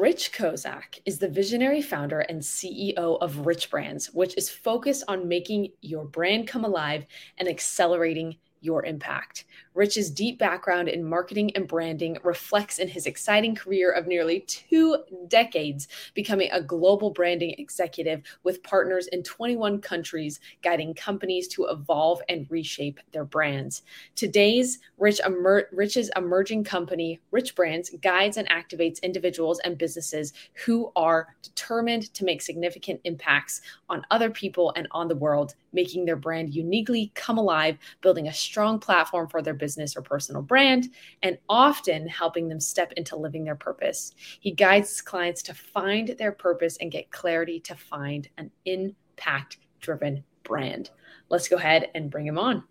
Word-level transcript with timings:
Rich 0.00 0.32
Kozak 0.32 1.00
is 1.04 1.18
the 1.18 1.28
visionary 1.28 1.82
founder 1.82 2.20
and 2.20 2.40
CEO 2.40 3.18
of 3.20 3.44
RichBrands, 3.44 4.14
which 4.14 4.34
is 4.38 4.48
focused 4.48 5.04
on 5.06 5.28
making 5.28 5.68
your 5.82 6.06
brand 6.06 6.48
come 6.48 6.64
alive 6.64 7.04
and 7.36 7.46
accelerating 7.46 8.36
your 8.62 8.84
impact. 8.86 9.44
Rich's 9.74 10.10
deep 10.10 10.38
background 10.38 10.88
in 10.88 11.04
marketing 11.04 11.54
and 11.56 11.66
branding 11.66 12.18
reflects 12.22 12.78
in 12.78 12.88
his 12.88 13.06
exciting 13.06 13.54
career 13.54 13.90
of 13.90 14.06
nearly 14.06 14.40
two 14.40 14.98
decades, 15.28 15.88
becoming 16.14 16.50
a 16.52 16.62
global 16.62 17.10
branding 17.10 17.54
executive 17.58 18.22
with 18.44 18.62
partners 18.62 19.08
in 19.08 19.22
21 19.22 19.80
countries, 19.80 20.40
guiding 20.62 20.94
companies 20.94 21.48
to 21.48 21.66
evolve 21.66 22.22
and 22.28 22.46
reshape 22.50 23.00
their 23.12 23.24
brands. 23.24 23.82
Today's 24.14 24.78
Rich 24.98 25.20
emer- 25.26 25.68
Rich's 25.72 26.10
emerging 26.16 26.64
company, 26.64 27.20
RichBrands, 27.32 28.00
guides 28.00 28.36
and 28.36 28.48
activates 28.48 29.02
individuals 29.02 29.58
and 29.60 29.76
businesses 29.76 30.32
who 30.64 30.92
are 30.94 31.34
determined 31.42 32.12
to 32.14 32.24
make 32.24 32.40
significant 32.40 33.00
impacts 33.04 33.62
on 33.88 34.06
other 34.10 34.30
people 34.30 34.72
and 34.76 34.86
on 34.92 35.08
the 35.08 35.16
world, 35.16 35.54
making 35.72 36.04
their 36.04 36.16
brand 36.16 36.54
uniquely 36.54 37.12
come 37.14 37.38
alive, 37.38 37.78
building 38.00 38.28
a 38.28 38.32
strong 38.32 38.78
platform 38.78 39.28
for 39.28 39.42
their 39.42 39.54
business 39.54 39.96
or 39.96 40.02
personal 40.02 40.42
brand, 40.42 40.88
and 41.22 41.38
often 41.48 42.06
helping 42.08 42.48
them 42.48 42.60
step 42.60 42.92
into 42.92 43.16
living 43.16 43.44
their 43.44 43.56
purpose. 43.56 44.12
He 44.40 44.52
guides 44.52 45.00
clients 45.00 45.42
to 45.42 45.54
find 45.54 46.08
their 46.18 46.32
purpose 46.32 46.76
and 46.80 46.90
get 46.90 47.10
clarity 47.10 47.60
to 47.60 47.74
find 47.74 48.28
an 48.38 48.50
impact 48.64 49.58
driven 49.80 50.24
brand. 50.42 50.90
Let's 51.28 51.48
go 51.48 51.56
ahead 51.56 51.90
and 51.94 52.10
bring 52.10 52.26
him 52.26 52.38
on. 52.38 52.64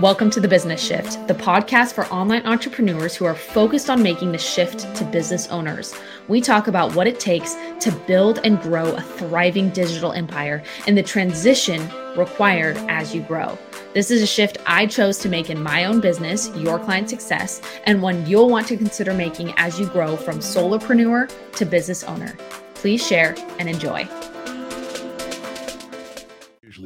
Welcome 0.00 0.30
to 0.30 0.40
The 0.40 0.48
Business 0.48 0.82
Shift, 0.82 1.28
the 1.28 1.34
podcast 1.34 1.92
for 1.92 2.06
online 2.06 2.46
entrepreneurs 2.46 3.14
who 3.14 3.26
are 3.26 3.34
focused 3.34 3.90
on 3.90 4.02
making 4.02 4.32
the 4.32 4.38
shift 4.38 4.96
to 4.96 5.04
business 5.04 5.48
owners. 5.48 5.94
We 6.28 6.40
talk 6.40 6.66
about 6.66 6.96
what 6.96 7.06
it 7.06 7.20
takes 7.20 7.54
to 7.80 7.92
build 8.06 8.40
and 8.42 8.60
grow 8.62 8.94
a 8.94 9.02
thriving 9.02 9.68
digital 9.68 10.12
empire 10.12 10.62
and 10.86 10.96
the 10.96 11.02
transition 11.02 11.86
required 12.16 12.78
as 12.88 13.14
you 13.14 13.20
grow. 13.20 13.56
This 13.92 14.10
is 14.10 14.22
a 14.22 14.26
shift 14.26 14.56
I 14.66 14.86
chose 14.86 15.18
to 15.18 15.28
make 15.28 15.50
in 15.50 15.62
my 15.62 15.84
own 15.84 16.00
business, 16.00 16.50
Your 16.56 16.78
Client 16.78 17.10
Success, 17.10 17.60
and 17.84 18.00
one 18.00 18.26
you'll 18.26 18.48
want 18.48 18.66
to 18.68 18.78
consider 18.78 19.12
making 19.12 19.52
as 19.58 19.78
you 19.78 19.86
grow 19.86 20.16
from 20.16 20.38
solopreneur 20.38 21.30
to 21.52 21.66
business 21.66 22.02
owner. 22.02 22.34
Please 22.74 23.06
share 23.06 23.36
and 23.58 23.68
enjoy. 23.68 24.08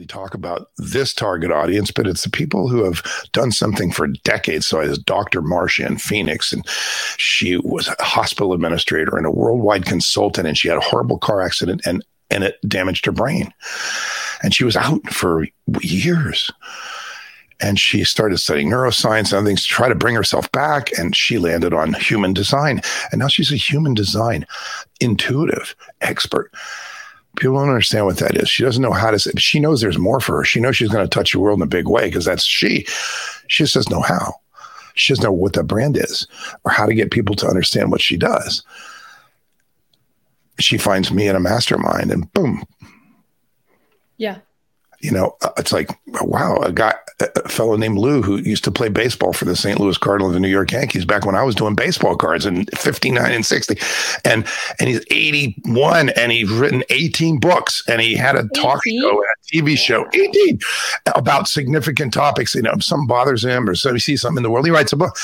Talk 0.06 0.34
about 0.34 0.70
this 0.78 1.12
target 1.12 1.50
audience, 1.50 1.90
but 1.90 2.06
it's 2.06 2.24
the 2.24 2.30
people 2.30 2.68
who 2.68 2.84
have 2.84 3.02
done 3.32 3.52
something 3.52 3.90
for 3.90 4.06
decades. 4.06 4.66
So 4.66 4.80
I 4.80 4.86
was 4.86 4.98
Dr. 4.98 5.42
Marcia 5.42 5.86
in 5.86 5.98
Phoenix, 5.98 6.52
and 6.52 6.66
she 7.18 7.56
was 7.58 7.88
a 7.88 8.02
hospital 8.02 8.52
administrator 8.52 9.16
and 9.16 9.26
a 9.26 9.30
worldwide 9.30 9.86
consultant, 9.86 10.46
and 10.46 10.56
she 10.56 10.68
had 10.68 10.78
a 10.78 10.82
horrible 10.82 11.18
car 11.18 11.42
accident 11.42 11.82
and 11.86 12.04
and 12.28 12.42
it 12.42 12.56
damaged 12.68 13.06
her 13.06 13.12
brain. 13.12 13.54
And 14.42 14.52
she 14.52 14.64
was 14.64 14.76
out 14.76 15.08
for 15.10 15.46
years 15.80 16.50
and 17.60 17.78
she 17.78 18.04
started 18.04 18.38
studying 18.38 18.70
neuroscience 18.70 19.32
and 19.32 19.34
other 19.34 19.46
things 19.46 19.62
to 19.62 19.68
try 19.68 19.88
to 19.88 19.94
bring 19.94 20.14
herself 20.14 20.50
back. 20.52 20.90
And 20.98 21.16
she 21.16 21.38
landed 21.38 21.72
on 21.72 21.94
human 21.94 22.34
design. 22.34 22.82
And 23.10 23.20
now 23.20 23.28
she's 23.28 23.52
a 23.52 23.56
human 23.56 23.94
design 23.94 24.46
intuitive 25.00 25.74
expert. 26.00 26.52
People 27.36 27.56
don't 27.56 27.68
understand 27.68 28.06
what 28.06 28.18
that 28.18 28.36
is. 28.36 28.48
She 28.48 28.62
doesn't 28.62 28.82
know 28.82 28.92
how 28.92 29.10
to 29.10 29.18
say, 29.18 29.30
she 29.36 29.60
knows 29.60 29.80
there's 29.80 29.98
more 29.98 30.20
for 30.20 30.38
her. 30.38 30.44
She 30.44 30.60
knows 30.60 30.76
she's 30.76 30.88
going 30.88 31.04
to 31.04 31.08
touch 31.08 31.32
the 31.32 31.40
world 31.40 31.58
in 31.58 31.62
a 31.62 31.66
big 31.66 31.88
way 31.88 32.06
because 32.06 32.24
that's 32.24 32.44
she. 32.44 32.86
She 33.48 33.64
just 33.64 33.74
doesn't 33.74 33.92
know 33.92 34.02
how. 34.02 34.34
She 34.94 35.12
doesn't 35.12 35.24
know 35.24 35.32
what 35.32 35.52
the 35.52 35.62
brand 35.62 35.96
is 35.96 36.26
or 36.64 36.72
how 36.72 36.86
to 36.86 36.94
get 36.94 37.10
people 37.10 37.36
to 37.36 37.46
understand 37.46 37.90
what 37.90 38.00
she 38.00 38.16
does. 38.16 38.64
She 40.58 40.78
finds 40.78 41.12
me 41.12 41.28
in 41.28 41.36
a 41.36 41.40
mastermind 41.40 42.10
and 42.10 42.32
boom. 42.32 42.64
Yeah 44.16 44.38
you 45.06 45.12
know, 45.12 45.36
uh, 45.42 45.50
it's 45.56 45.72
like, 45.72 45.88
wow, 46.20 46.56
a 46.56 46.72
guy, 46.72 46.92
a 47.20 47.48
fellow 47.48 47.76
named 47.76 47.96
Lou 47.96 48.22
who 48.22 48.38
used 48.38 48.64
to 48.64 48.72
play 48.72 48.88
baseball 48.88 49.32
for 49.32 49.44
the 49.44 49.54
St. 49.54 49.78
Louis 49.78 49.96
Cardinals 49.96 50.34
and 50.34 50.44
the 50.44 50.48
New 50.48 50.52
York 50.52 50.72
Yankees 50.72 51.04
back 51.04 51.24
when 51.24 51.36
I 51.36 51.44
was 51.44 51.54
doing 51.54 51.76
baseball 51.76 52.16
cards 52.16 52.44
in 52.44 52.66
59 52.74 53.30
and 53.30 53.46
60. 53.46 53.78
And, 54.24 54.44
and 54.80 54.88
he's 54.88 55.00
81 55.12 56.08
and 56.08 56.32
he's 56.32 56.50
written 56.50 56.82
18 56.90 57.38
books 57.38 57.84
and 57.88 58.00
he 58.00 58.16
had 58.16 58.34
a 58.34 58.40
18? 58.40 58.48
talk 58.60 58.80
show 58.84 59.10
and 59.10 59.20
a 59.20 59.46
TV 59.46 59.78
show, 59.78 60.08
18 60.12 60.58
about 61.14 61.46
significant 61.46 62.12
topics. 62.12 62.56
You 62.56 62.62
know, 62.62 62.72
if 62.72 62.82
something 62.82 63.06
bothers 63.06 63.44
him 63.44 63.68
or 63.68 63.76
so 63.76 63.92
he 63.92 64.00
sees 64.00 64.20
something 64.20 64.38
in 64.38 64.42
the 64.42 64.50
world, 64.50 64.66
he 64.66 64.72
writes 64.72 64.92
a 64.92 64.96
book. 64.96 65.16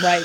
Right. 0.00 0.24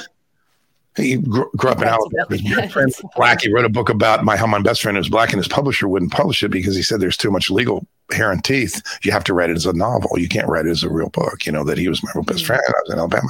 He 0.95 1.17
grew, 1.17 1.49
grew 1.57 1.71
up 1.71 1.81
in 1.81 1.87
Alabama. 1.87 2.25
His 2.29 2.71
friend 2.71 2.93
black. 3.15 3.41
He 3.41 3.51
wrote 3.51 3.65
a 3.65 3.69
book 3.69 3.89
about 3.89 4.23
my 4.23 4.37
how 4.37 4.45
my 4.45 4.61
best 4.61 4.81
friend 4.81 4.97
was 4.97 5.09
black, 5.09 5.29
and 5.29 5.37
his 5.37 5.47
publisher 5.47 5.87
wouldn't 5.87 6.11
publish 6.11 6.43
it 6.43 6.49
because 6.49 6.75
he 6.75 6.83
said 6.83 6.99
there's 6.99 7.17
too 7.17 7.31
much 7.31 7.49
legal 7.49 7.85
hair 8.11 8.31
and 8.31 8.43
teeth. 8.43 8.81
You 9.03 9.11
have 9.11 9.23
to 9.25 9.33
write 9.33 9.49
it 9.49 9.57
as 9.57 9.65
a 9.65 9.73
novel. 9.73 10.19
You 10.19 10.27
can't 10.27 10.47
write 10.47 10.67
it 10.67 10.71
as 10.71 10.83
a 10.83 10.89
real 10.89 11.09
book. 11.09 11.45
You 11.45 11.51
know 11.51 11.63
that 11.63 11.77
he 11.77 11.87
was 11.87 12.03
my 12.03 12.11
real 12.13 12.23
best 12.23 12.43
mm. 12.43 12.47
friend. 12.47 12.61
I 12.67 12.71
was 12.83 12.93
in 12.93 12.99
Alabama. 12.99 13.29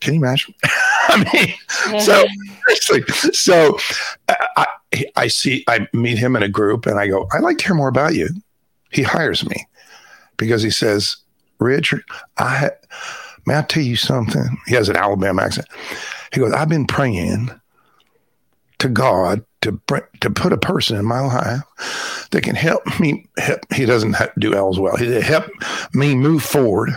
Can 0.00 0.14
you 0.14 0.20
imagine? 0.20 0.54
I 1.08 1.24
mean, 1.32 2.00
so 2.00 2.26
seriously, 2.66 3.02
so 3.32 3.78
I, 4.28 4.66
I 5.16 5.26
see, 5.28 5.64
I 5.68 5.88
meet 5.92 6.18
him 6.18 6.36
in 6.36 6.42
a 6.42 6.48
group, 6.48 6.86
and 6.86 6.98
I 6.98 7.08
go, 7.08 7.28
I'd 7.32 7.42
like 7.42 7.58
to 7.58 7.64
hear 7.64 7.74
more 7.74 7.88
about 7.88 8.14
you. 8.14 8.28
He 8.90 9.02
hires 9.02 9.48
me 9.48 9.66
because 10.36 10.62
he 10.62 10.70
says, 10.70 11.16
Richard, 11.58 12.02
I 12.38 12.70
may 13.46 13.58
I 13.58 13.62
tell 13.62 13.82
you 13.82 13.96
something? 13.96 14.58
He 14.66 14.74
has 14.74 14.88
an 14.88 14.96
Alabama 14.96 15.42
accent. 15.42 15.66
He 16.32 16.40
goes, 16.40 16.52
I've 16.52 16.68
been 16.68 16.86
praying 16.86 17.50
to 18.78 18.88
God 18.88 19.44
to 19.62 19.78
to 20.20 20.30
put 20.30 20.52
a 20.52 20.58
person 20.58 20.96
in 20.96 21.04
my 21.04 21.20
life 21.20 22.28
that 22.30 22.42
can 22.42 22.54
help 22.54 22.82
me. 23.00 23.28
Help, 23.36 23.60
he 23.72 23.84
doesn't 23.84 24.16
do 24.38 24.54
L's 24.54 24.78
well. 24.78 24.96
He 24.96 25.20
help 25.20 25.46
me 25.92 26.14
move 26.14 26.42
forward 26.42 26.90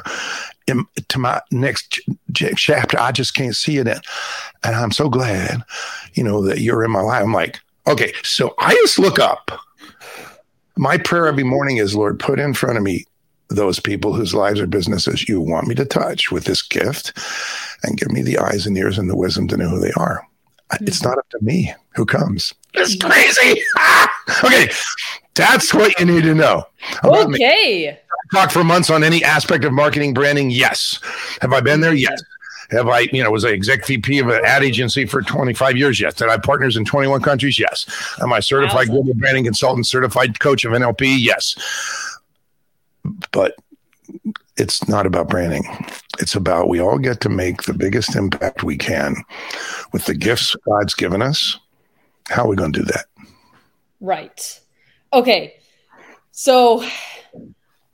in, 0.68 0.86
to 1.10 1.20
my 1.20 1.42
next 1.52 2.00
chapter. 2.34 3.00
I 3.00 3.12
just 3.12 3.34
can't 3.34 3.56
see 3.56 3.78
it 3.78 3.88
in, 3.88 4.00
and 4.64 4.76
I'm 4.76 4.92
so 4.92 5.10
glad, 5.10 5.64
you 6.14 6.24
know, 6.24 6.42
that 6.44 6.60
you're 6.60 6.84
in 6.84 6.92
my 6.92 7.02
life. 7.02 7.24
I'm 7.24 7.34
like, 7.34 7.60
okay, 7.88 8.14
so 8.24 8.54
I 8.60 8.74
just 8.76 9.00
look 9.00 9.20
up. 9.20 9.52
My 10.78 10.98
prayer 10.98 11.28
every 11.28 11.44
morning 11.44 11.78
is, 11.78 11.96
Lord, 11.96 12.20
put 12.20 12.40
in 12.40 12.54
front 12.54 12.78
of 12.78 12.84
me 12.84 13.06
those 13.56 13.80
people 13.80 14.14
whose 14.14 14.34
lives 14.34 14.60
or 14.60 14.68
businesses 14.68 15.28
you 15.28 15.42
want 15.42 15.68
me 15.68 15.76
to 15.76 15.86
touch 15.86 16.32
with 16.32 16.46
this 16.46 16.62
gift 16.62 17.18
and 17.84 17.98
give 17.98 18.12
me 18.12 18.22
the 18.22 18.38
eyes 18.38 18.66
and 18.66 18.78
ears 18.78 18.98
and 18.98 19.10
the 19.10 19.18
wisdom 19.18 19.48
to 19.48 19.58
know 19.58 19.70
who 19.70 19.80
they 19.80 19.92
are. 19.94 20.26
Mm-hmm. 20.72 20.88
It's 20.88 21.04
not 21.04 21.18
up 21.18 21.30
to 21.30 21.40
me 21.42 21.74
who 21.96 22.06
comes. 22.06 22.54
It's 22.74 22.96
crazy. 22.96 23.62
okay. 24.44 24.72
That's 25.36 25.74
what 25.74 26.00
you 26.00 26.06
need 26.06 26.24
to 26.24 26.34
know. 26.34 26.66
Okay. 27.04 28.00
Talk 28.34 28.52
for 28.52 28.64
months 28.64 28.90
on 28.90 29.04
any 29.04 29.24
aspect 29.24 29.64
of 29.66 29.74
marketing, 29.74 30.14
branding. 30.14 30.50
Yes. 30.50 31.00
Have 31.42 31.54
I 31.54 31.62
been 31.62 31.82
there? 31.82 31.94
Yes. 31.94 32.22
Have 32.72 32.88
I, 32.88 33.02
you 33.12 33.24
know, 33.24 33.30
was 33.30 33.46
I 33.46 33.50
exec 33.50 33.86
VP 33.86 34.20
of 34.20 34.30
an 34.30 34.42
ad 34.46 34.64
agency 34.64 35.06
for 35.06 35.22
25 35.22 35.78
years? 35.78 36.00
Yes. 36.00 36.16
Did 36.16 36.30
I 36.30 36.32
have 36.32 36.44
partners 36.44 36.78
in 36.78 36.86
21 36.86 37.22
countries? 37.22 37.60
Yes. 37.60 37.86
Am 38.22 38.34
I 38.34 38.40
certified 38.40 38.90
awesome. 38.90 38.96
global 38.96 39.14
branding 39.16 39.44
consultant, 39.44 39.86
certified 39.86 40.40
coach 40.40 40.66
of 40.66 40.72
NLP? 40.72 41.18
Yes 41.20 41.56
but 43.32 43.56
it's 44.58 44.88
not 44.88 45.06
about 45.06 45.30
branding. 45.30 45.64
It's 46.20 46.36
about 46.36 46.70
we 46.70 46.80
all 46.80 46.98
get 46.98 47.22
to 47.22 47.30
make 47.30 47.64
the 47.64 47.74
biggest 47.74 48.16
impact 48.16 48.64
we 48.64 48.78
can 48.78 49.16
with 49.92 50.06
the 50.06 50.14
gifts 50.14 50.56
God's 50.66 50.94
given 50.94 51.22
us. 51.22 51.58
How 52.30 52.44
are 52.44 52.48
we 52.48 52.56
going 52.56 52.74
to 52.74 52.80
do 52.80 52.86
that? 52.86 53.06
Right. 54.00 54.60
Okay. 55.12 55.56
So, 56.32 56.86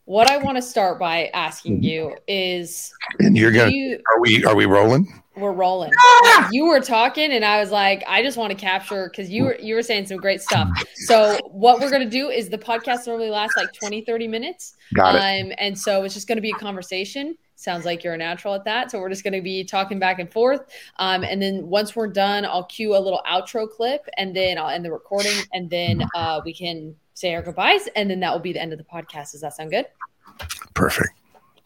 what 0.10 0.28
I 0.32 0.38
want 0.38 0.56
to 0.56 0.62
start 0.64 0.98
by 0.98 1.28
asking 1.36 1.76
mm-hmm. 1.76 1.84
you 1.84 2.16
is, 2.28 2.92
and 3.20 3.38
you're 3.38 3.52
gonna, 3.52 3.70
you, 3.70 4.02
are 4.12 4.20
we 4.20 4.44
are 4.44 4.56
we 4.56 4.66
rolling? 4.66 5.08
We're 5.38 5.52
rolling. 5.52 5.92
Ah! 6.00 6.50
You 6.52 6.66
were 6.66 6.80
talking, 6.80 7.32
and 7.32 7.46
I 7.46 7.60
was 7.60 7.70
like, 7.70 8.04
I 8.08 8.24
just 8.24 8.36
want 8.36 8.50
to 8.50 8.58
capture 8.58 9.08
because 9.08 9.30
you 9.30 9.44
were 9.44 9.56
you 9.60 9.76
were 9.76 9.84
saying 9.84 10.08
some 10.08 10.18
great 10.18 10.42
stuff. 10.42 10.68
So 10.96 11.38
what 11.52 11.80
we're 11.80 11.92
gonna 11.92 12.10
do 12.10 12.30
is 12.30 12.50
the 12.50 12.58
podcast 12.58 13.06
normally 13.06 13.30
lasts 13.30 13.56
like 13.56 13.72
20, 13.72 14.02
30 14.02 14.28
minutes. 14.28 14.76
Got 14.96 15.14
it. 15.14 15.20
Um, 15.20 15.54
and 15.60 15.78
so 15.78 16.04
it's 16.04 16.16
just 16.16 16.28
gonna 16.28 16.42
be 16.42 16.50
a 16.50 16.56
conversation. 16.56 17.38
Sounds 17.54 17.86
like 17.86 18.04
you're 18.04 18.16
a 18.16 18.18
natural 18.18 18.56
at 18.56 18.66
that. 18.66 18.90
So 18.90 19.00
we're 19.00 19.10
just 19.10 19.24
gonna 19.24 19.44
be 19.44 19.64
talking 19.64 20.00
back 20.00 20.18
and 20.18 20.32
forth. 20.32 20.62
Um, 20.98 21.24
and 21.24 21.40
then 21.40 21.68
once 21.68 21.96
we're 21.96 22.08
done, 22.08 22.46
I'll 22.46 22.66
cue 22.66 22.98
a 22.98 23.00
little 23.00 23.22
outro 23.30 23.70
clip, 23.70 24.08
and 24.18 24.36
then 24.36 24.58
I'll 24.58 24.70
end 24.70 24.84
the 24.84 24.92
recording, 24.92 25.38
and 25.54 25.70
then 25.70 26.04
uh, 26.16 26.42
we 26.44 26.52
can 26.52 26.96
say 27.20 27.36
our 27.36 27.42
goodbyes, 27.42 27.88
and 27.96 28.10
then 28.10 28.20
that 28.22 28.32
will 28.32 28.40
be 28.40 28.54
the 28.54 28.62
end 28.62 28.72
of 28.72 28.78
the 28.78 28.86
podcast. 28.86 29.32
Does 29.32 29.42
that 29.42 29.56
sound 29.56 29.72
good? 29.72 29.86
Perfect. 30.74 31.10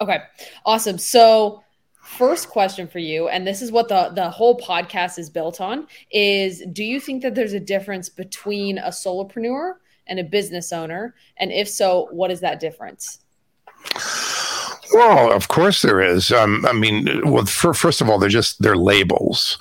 Okay. 0.01 0.19
Awesome. 0.65 0.97
So 0.97 1.63
first 2.01 2.49
question 2.49 2.85
for 2.85 2.99
you 2.99 3.29
and 3.29 3.47
this 3.47 3.61
is 3.61 3.71
what 3.71 3.87
the 3.87 4.11
the 4.13 4.29
whole 4.29 4.59
podcast 4.59 5.17
is 5.17 5.29
built 5.29 5.61
on 5.61 5.87
is 6.11 6.61
do 6.73 6.83
you 6.83 6.99
think 6.99 7.21
that 7.21 7.33
there's 7.33 7.53
a 7.53 7.59
difference 7.61 8.09
between 8.09 8.77
a 8.77 8.89
solopreneur 8.89 9.75
and 10.07 10.19
a 10.19 10.23
business 10.23 10.73
owner 10.73 11.15
and 11.37 11.49
if 11.53 11.67
so 11.67 12.09
what 12.11 12.29
is 12.29 12.41
that 12.41 12.59
difference 12.59 13.19
well, 14.93 15.31
of 15.31 15.47
course 15.47 15.81
there 15.81 16.01
is. 16.01 16.31
Um, 16.31 16.65
I 16.65 16.73
mean, 16.73 17.21
well, 17.25 17.45
for, 17.45 17.73
first 17.73 17.99
of 17.99 18.09
all, 18.09 18.19
they're 18.19 18.29
just 18.29 18.61
they're 18.61 18.77
labels. 18.77 19.57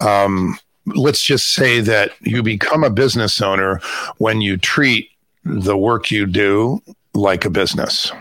Um, 0.00 0.58
let's 0.86 1.22
just 1.22 1.52
say 1.52 1.80
that 1.80 2.12
you 2.20 2.42
become 2.42 2.82
a 2.82 2.90
business 2.90 3.40
owner 3.40 3.80
when 4.18 4.40
you 4.40 4.56
treat 4.56 5.09
the 5.44 5.76
work 5.76 6.10
you 6.10 6.26
do 6.26 6.82
like 7.14 7.44
a 7.44 7.50
business. 7.50 8.12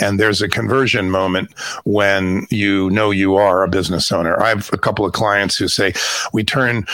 And 0.00 0.18
there's 0.18 0.42
a 0.42 0.48
conversion 0.48 1.10
moment 1.10 1.52
when 1.84 2.46
you 2.50 2.90
know 2.90 3.10
you 3.12 3.36
are 3.36 3.62
a 3.62 3.68
business 3.68 4.10
owner. 4.10 4.40
I 4.42 4.48
have 4.48 4.70
a 4.72 4.78
couple 4.78 5.04
of 5.04 5.12
clients 5.12 5.56
who 5.56 5.68
say 5.68 5.92
we 6.32 6.42
turn 6.42 6.84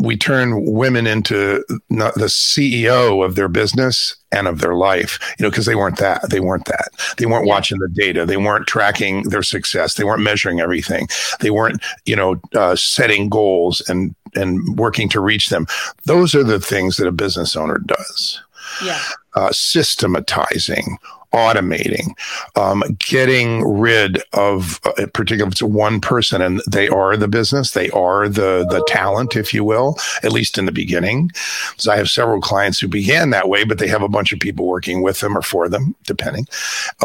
we 0.00 0.16
turn 0.16 0.64
women 0.64 1.06
into 1.06 1.64
the 1.88 2.28
CEO 2.28 3.24
of 3.24 3.34
their 3.34 3.48
business 3.48 4.14
and 4.30 4.46
of 4.46 4.60
their 4.60 4.74
life, 4.74 5.18
you 5.38 5.42
know, 5.42 5.50
because 5.50 5.66
they 5.66 5.74
weren't 5.74 5.98
that. 5.98 6.30
They 6.30 6.38
weren't 6.40 6.66
that. 6.66 6.88
They 7.16 7.26
weren't 7.26 7.46
yeah. 7.46 7.52
watching 7.52 7.78
the 7.78 7.88
data. 7.88 8.24
They 8.24 8.36
weren't 8.36 8.68
tracking 8.68 9.24
their 9.24 9.42
success. 9.42 9.94
They 9.94 10.04
weren't 10.04 10.22
measuring 10.22 10.60
everything. 10.60 11.08
They 11.40 11.50
weren't, 11.50 11.82
you 12.04 12.14
know, 12.14 12.40
uh, 12.54 12.76
setting 12.76 13.28
goals 13.28 13.80
and 13.88 14.14
and 14.34 14.78
working 14.78 15.08
to 15.08 15.20
reach 15.20 15.48
them. 15.48 15.66
Those 16.04 16.34
are 16.34 16.44
the 16.44 16.60
things 16.60 16.96
that 16.98 17.08
a 17.08 17.12
business 17.12 17.56
owner 17.56 17.78
does. 17.78 18.40
Yeah. 18.82 19.00
Uh, 19.34 19.52
systematizing, 19.52 20.98
automating, 21.32 22.08
um, 22.56 22.82
getting 22.98 23.62
rid 23.62 24.20
of, 24.32 24.80
uh, 24.84 25.06
particularly 25.12 25.46
if 25.46 25.52
it's 25.52 25.62
one 25.62 26.00
person 26.00 26.40
and 26.40 26.60
they 26.68 26.88
are 26.88 27.16
the 27.16 27.28
business, 27.28 27.72
they 27.72 27.90
are 27.90 28.28
the 28.28 28.66
the 28.70 28.82
talent, 28.88 29.36
if 29.36 29.52
you 29.52 29.62
will, 29.62 29.96
at 30.22 30.32
least 30.32 30.58
in 30.58 30.64
the 30.64 30.72
beginning. 30.72 31.30
So 31.76 31.92
I 31.92 31.96
have 31.96 32.08
several 32.08 32.40
clients 32.40 32.80
who 32.80 32.88
began 32.88 33.30
that 33.30 33.48
way, 33.48 33.64
but 33.64 33.78
they 33.78 33.88
have 33.88 34.02
a 34.02 34.08
bunch 34.08 34.32
of 34.32 34.40
people 34.40 34.66
working 34.66 35.02
with 35.02 35.20
them 35.20 35.36
or 35.36 35.42
for 35.42 35.68
them, 35.68 35.94
depending. 36.04 36.46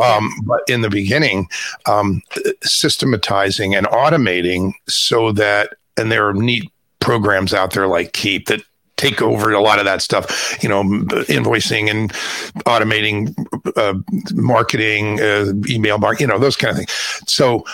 Um, 0.02 0.32
but 0.46 0.62
in 0.68 0.82
the 0.82 0.90
beginning, 0.90 1.50
um, 1.86 2.22
systematizing 2.64 3.76
and 3.76 3.86
automating 3.88 4.74
so 4.88 5.32
that, 5.34 5.76
and 5.98 6.12
there 6.12 6.28
are 6.28 6.34
neat 6.34 6.72
programs 7.00 7.54
out 7.54 7.74
there 7.74 7.88
like 7.88 8.14
Keap 8.14 8.48
that 8.48 8.64
take 9.04 9.22
over 9.22 9.52
a 9.52 9.62
lot 9.62 9.80
of 9.80 9.86
that 9.86 10.02
stuff, 10.02 10.58
you 10.64 10.70
know, 10.70 10.84
invoicing 10.84 11.90
and 11.90 12.12
automating 12.66 13.34
uh, 13.78 13.96
marketing, 14.34 15.20
uh, 15.22 15.52
email 15.68 15.98
marketing, 15.98 16.28
you 16.30 16.34
know, 16.34 16.40
those 16.40 16.56
kind 16.56 16.72
of 16.72 16.78
things. 16.78 16.92
So, 17.28 17.66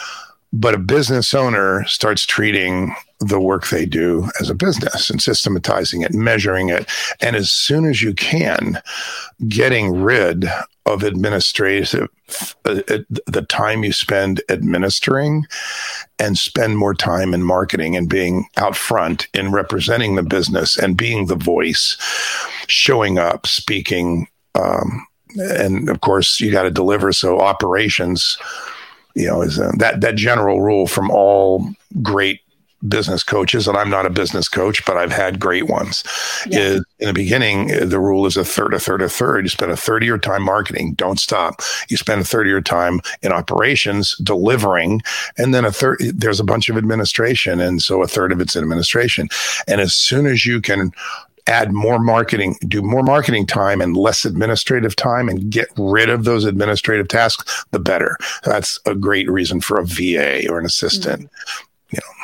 but 0.51 0.74
a 0.74 0.80
business 0.80 1.34
owner 1.34 1.86
starts 1.86 2.25
treating 2.25 2.96
the 3.19 3.40
work 3.40 3.68
they 3.68 3.86
do 3.86 4.30
as 4.40 4.50
a 4.50 4.56
business 4.56 5.10
and 5.10 5.22
systematizing 5.22 6.01
it, 6.01 6.13
measuring 6.13 6.69
it. 6.69 6.90
And 7.22 7.36
as 7.36 7.51
soon 7.51 7.86
as 7.86 8.01
you 8.01 8.13
can, 8.13 8.81
getting 9.48 10.01
rid 10.01 10.46
of 10.86 11.04
administrative, 11.04 12.10
uh, 12.66 12.81
uh, 12.90 13.00
the 13.28 13.46
time 13.48 13.84
you 13.84 13.92
spend 13.92 14.42
administering 14.50 15.46
and 16.18 16.38
spend 16.38 16.78
more 16.78 16.96
time 16.96 17.34
in 17.34 17.44
marketing 17.44 17.96
and 17.96 18.10
being 18.10 18.46
out 18.57 18.75
front 18.75 19.28
in 19.34 19.51
representing 19.51 20.16
the 20.16 20.24
business 20.24 20.78
and 20.78 20.98
being 20.98 21.28
the 21.28 21.36
voice, 21.36 21.96
showing 22.68 23.19
up, 23.19 23.46
speaking. 23.46 24.28
Um, 24.56 25.06
and 25.38 25.90
of 25.90 26.01
course, 26.01 26.40
you 26.40 26.51
got 26.51 26.63
to 26.63 26.72
deliver. 26.72 27.12
So 27.12 27.40
operations, 27.40 28.38
you 29.19 29.27
know, 29.27 29.42
is 29.42 29.60
a, 29.60 29.71
that 29.77 30.00
that 30.01 30.16
general 30.16 30.62
rule 30.62 30.88
from 30.88 31.12
all 31.12 31.69
great 32.01 32.39
business 32.88 33.24
coaches, 33.24 33.68
and 33.68 33.75
I'm 33.75 33.89
not 33.89 34.06
a 34.06 34.10
business 34.10 34.48
coach, 34.48 34.86
but 34.86 34.95
I've 34.95 35.12
had 35.12 35.38
great 35.39 35.68
ones. 35.68 36.04
Yeah. 36.48 36.60
Is 36.60 36.86
in 37.00 37.07
the 37.07 37.13
beginning, 37.13 37.74
uh, 37.74 37.86
the 37.86 38.00
rule 38.00 38.25
is 38.25 38.38
a 38.38 38.45
third, 38.45 38.74
a 38.74 38.80
third, 38.80 39.01
a 39.01 39.10
third. 39.10 39.44
You 39.44 39.50
spend 39.50 39.71
a 39.71 39.77
third 39.77 40.04
of 40.04 40.07
your 40.07 40.18
time 40.18 40.44
marketing, 40.44 40.94
don't 40.94 41.19
stop. 41.19 41.62
You 41.89 41.98
spend 41.98 42.21
a 42.21 42.24
third 42.24 42.48
of 42.48 42.51
your 42.51 42.62
time 42.62 43.01
in 43.21 43.33
operations, 43.33 44.16
delivering, 44.24 45.01
and 45.38 45.54
then 45.54 45.65
a 45.65 45.72
third. 45.72 46.00
There's 46.00 46.39
a 46.39 46.45
bunch 46.45 46.69
of 46.69 46.77
administration, 46.77 47.60
and 47.60 47.81
so 47.81 48.01
a 48.01 48.07
third 48.07 48.31
of 48.31 48.39
it's 48.39 48.56
administration. 48.56 49.27
And 49.68 49.81
as 49.81 49.94
soon 49.94 50.25
as 50.25 50.45
you 50.45 50.62
can 50.62 50.94
add 51.50 51.74
more 51.74 52.00
marketing, 52.00 52.57
do 52.68 52.81
more 52.81 53.04
marketing 53.04 53.46
time 53.46 53.81
and 53.81 53.98
less 53.98 54.24
administrative 54.24 54.96
time 54.96 55.28
and 55.28 55.50
get 55.50 55.68
rid 55.78 56.10
of 56.10 56.24
those 56.24 56.46
administrative 56.46 57.07
tasks, 57.07 57.66
the 57.72 57.80
better. 57.80 58.18
That's 58.44 58.80
a 58.86 58.96
great 58.96 59.30
reason 59.30 59.60
for 59.60 59.80
a 59.80 59.86
VA 59.86 60.50
or 60.50 60.60
an 60.60 60.66
assistant. 60.66 61.24
Mm-hmm. 61.24 61.66
You 61.92 62.00
know, 62.00 62.19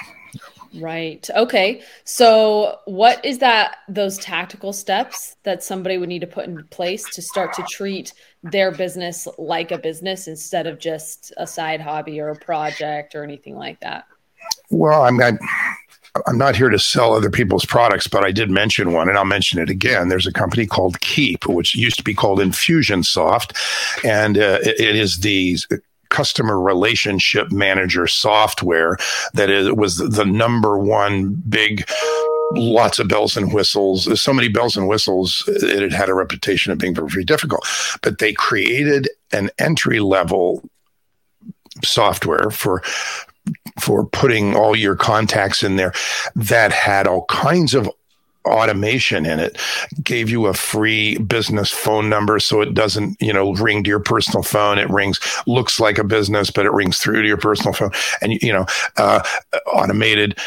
Right. 0.82 1.28
Okay. 1.34 1.84
So, 2.04 2.80
what 2.86 3.24
is 3.24 3.40
that 3.40 3.78
those 3.88 4.18
tactical 4.18 4.74
steps 4.74 5.38
that 5.44 5.64
somebody 5.64 5.98
would 5.98 6.10
need 6.10 6.20
to 6.20 6.28
put 6.28 6.46
in 6.46 6.66
place 6.66 7.06
to 7.14 7.22
start 7.22 7.54
to 7.54 7.64
treat 7.64 8.14
their 8.44 8.72
business 8.72 9.28
like 9.38 9.72
a 9.72 9.78
business 9.78 10.28
instead 10.28 10.68
of 10.68 10.78
just 10.78 11.32
a 11.38 11.48
side 11.48 11.80
hobby 11.80 12.20
or 12.20 12.30
a 12.30 12.36
project 12.36 13.16
or 13.16 13.24
anything 13.24 13.56
like 13.56 13.80
that? 13.80 14.06
Well, 14.70 15.04
I'm 15.04 15.18
not 15.18 15.36
I'm 16.28 16.38
not 16.38 16.56
here 16.56 16.70
to 16.70 16.80
sell 16.80 17.14
other 17.14 17.30
people's 17.30 17.66
products, 17.66 18.08
but 18.08 18.24
I 18.24 18.32
did 18.32 18.50
mention 18.50 18.94
one 18.94 19.10
and 19.10 19.18
I'll 19.18 19.26
mention 19.26 19.60
it 19.60 19.70
again. 19.70 20.08
There's 20.08 20.28
a 20.28 20.32
company 20.32 20.66
called 20.66 21.00
Keap, 21.02 21.48
which 21.48 21.76
used 21.76 21.98
to 21.98 22.04
be 22.04 22.14
called 22.14 22.40
Infusionsoft, 22.40 23.56
and 24.06 24.38
uh, 24.38 24.60
it, 24.62 24.80
it 24.80 24.96
is 24.96 25.20
the 25.20 25.58
customer 26.10 26.60
relationship 26.60 27.52
manager 27.52 28.08
software 28.08 28.98
that 29.34 29.50
is, 29.50 29.72
was 29.74 29.98
the 29.98 30.26
number 30.26 30.78
one 30.78 31.34
big 31.50 31.90
lots 32.54 33.00
of 33.00 33.08
bells 33.08 33.36
and 33.36 33.54
whistles. 33.54 34.22
So 34.22 34.34
many 34.34 34.48
bells 34.48 34.78
and 34.78 34.88
whistles, 34.88 35.44
it 35.48 35.92
had 35.92 36.10
a 36.10 36.14
reputation 36.14 36.72
of 36.72 36.78
being 36.78 36.96
very 36.96 37.26
difficult. 37.26 37.68
But 38.02 38.20
they 38.20 38.34
created 38.34 39.10
an 39.32 39.50
entry 39.58 40.00
level 40.00 40.70
software 41.84 42.52
for 42.52 42.82
for 43.80 44.06
putting 44.06 44.56
all 44.56 44.76
your 44.76 44.96
contacts 44.96 45.64
in 45.64 45.76
there 45.76 45.94
that 46.36 46.72
had 46.72 47.08
all 47.08 47.26
kinds 47.26 47.74
of 47.74 47.90
automation 48.46 49.26
in 49.26 49.40
it 49.40 49.60
gave 50.04 50.30
you 50.30 50.46
a 50.46 50.54
free 50.54 51.18
business 51.18 51.72
phone 51.72 52.10
number 52.10 52.40
so 52.40 52.62
it 52.62 52.74
doesn't 52.74 53.20
you 53.20 53.34
know 53.34 53.54
ring 53.54 53.84
to 53.84 53.90
your 53.90 54.00
personal 54.00 54.44
phone. 54.44 54.78
It 54.78 54.90
rings 54.90 55.20
looks 55.48 55.80
like 55.80 55.98
a 55.98 56.04
business 56.04 56.52
but 56.52 56.66
it 56.66 56.72
rings 56.72 57.00
through 57.00 57.22
to 57.22 57.28
your 57.28 57.38
personal 57.38 57.74
phone. 57.74 57.92
And 58.22 58.34
you 58.42 58.54
know 58.54 58.66
uh, 58.98 59.24
automated 59.74 60.38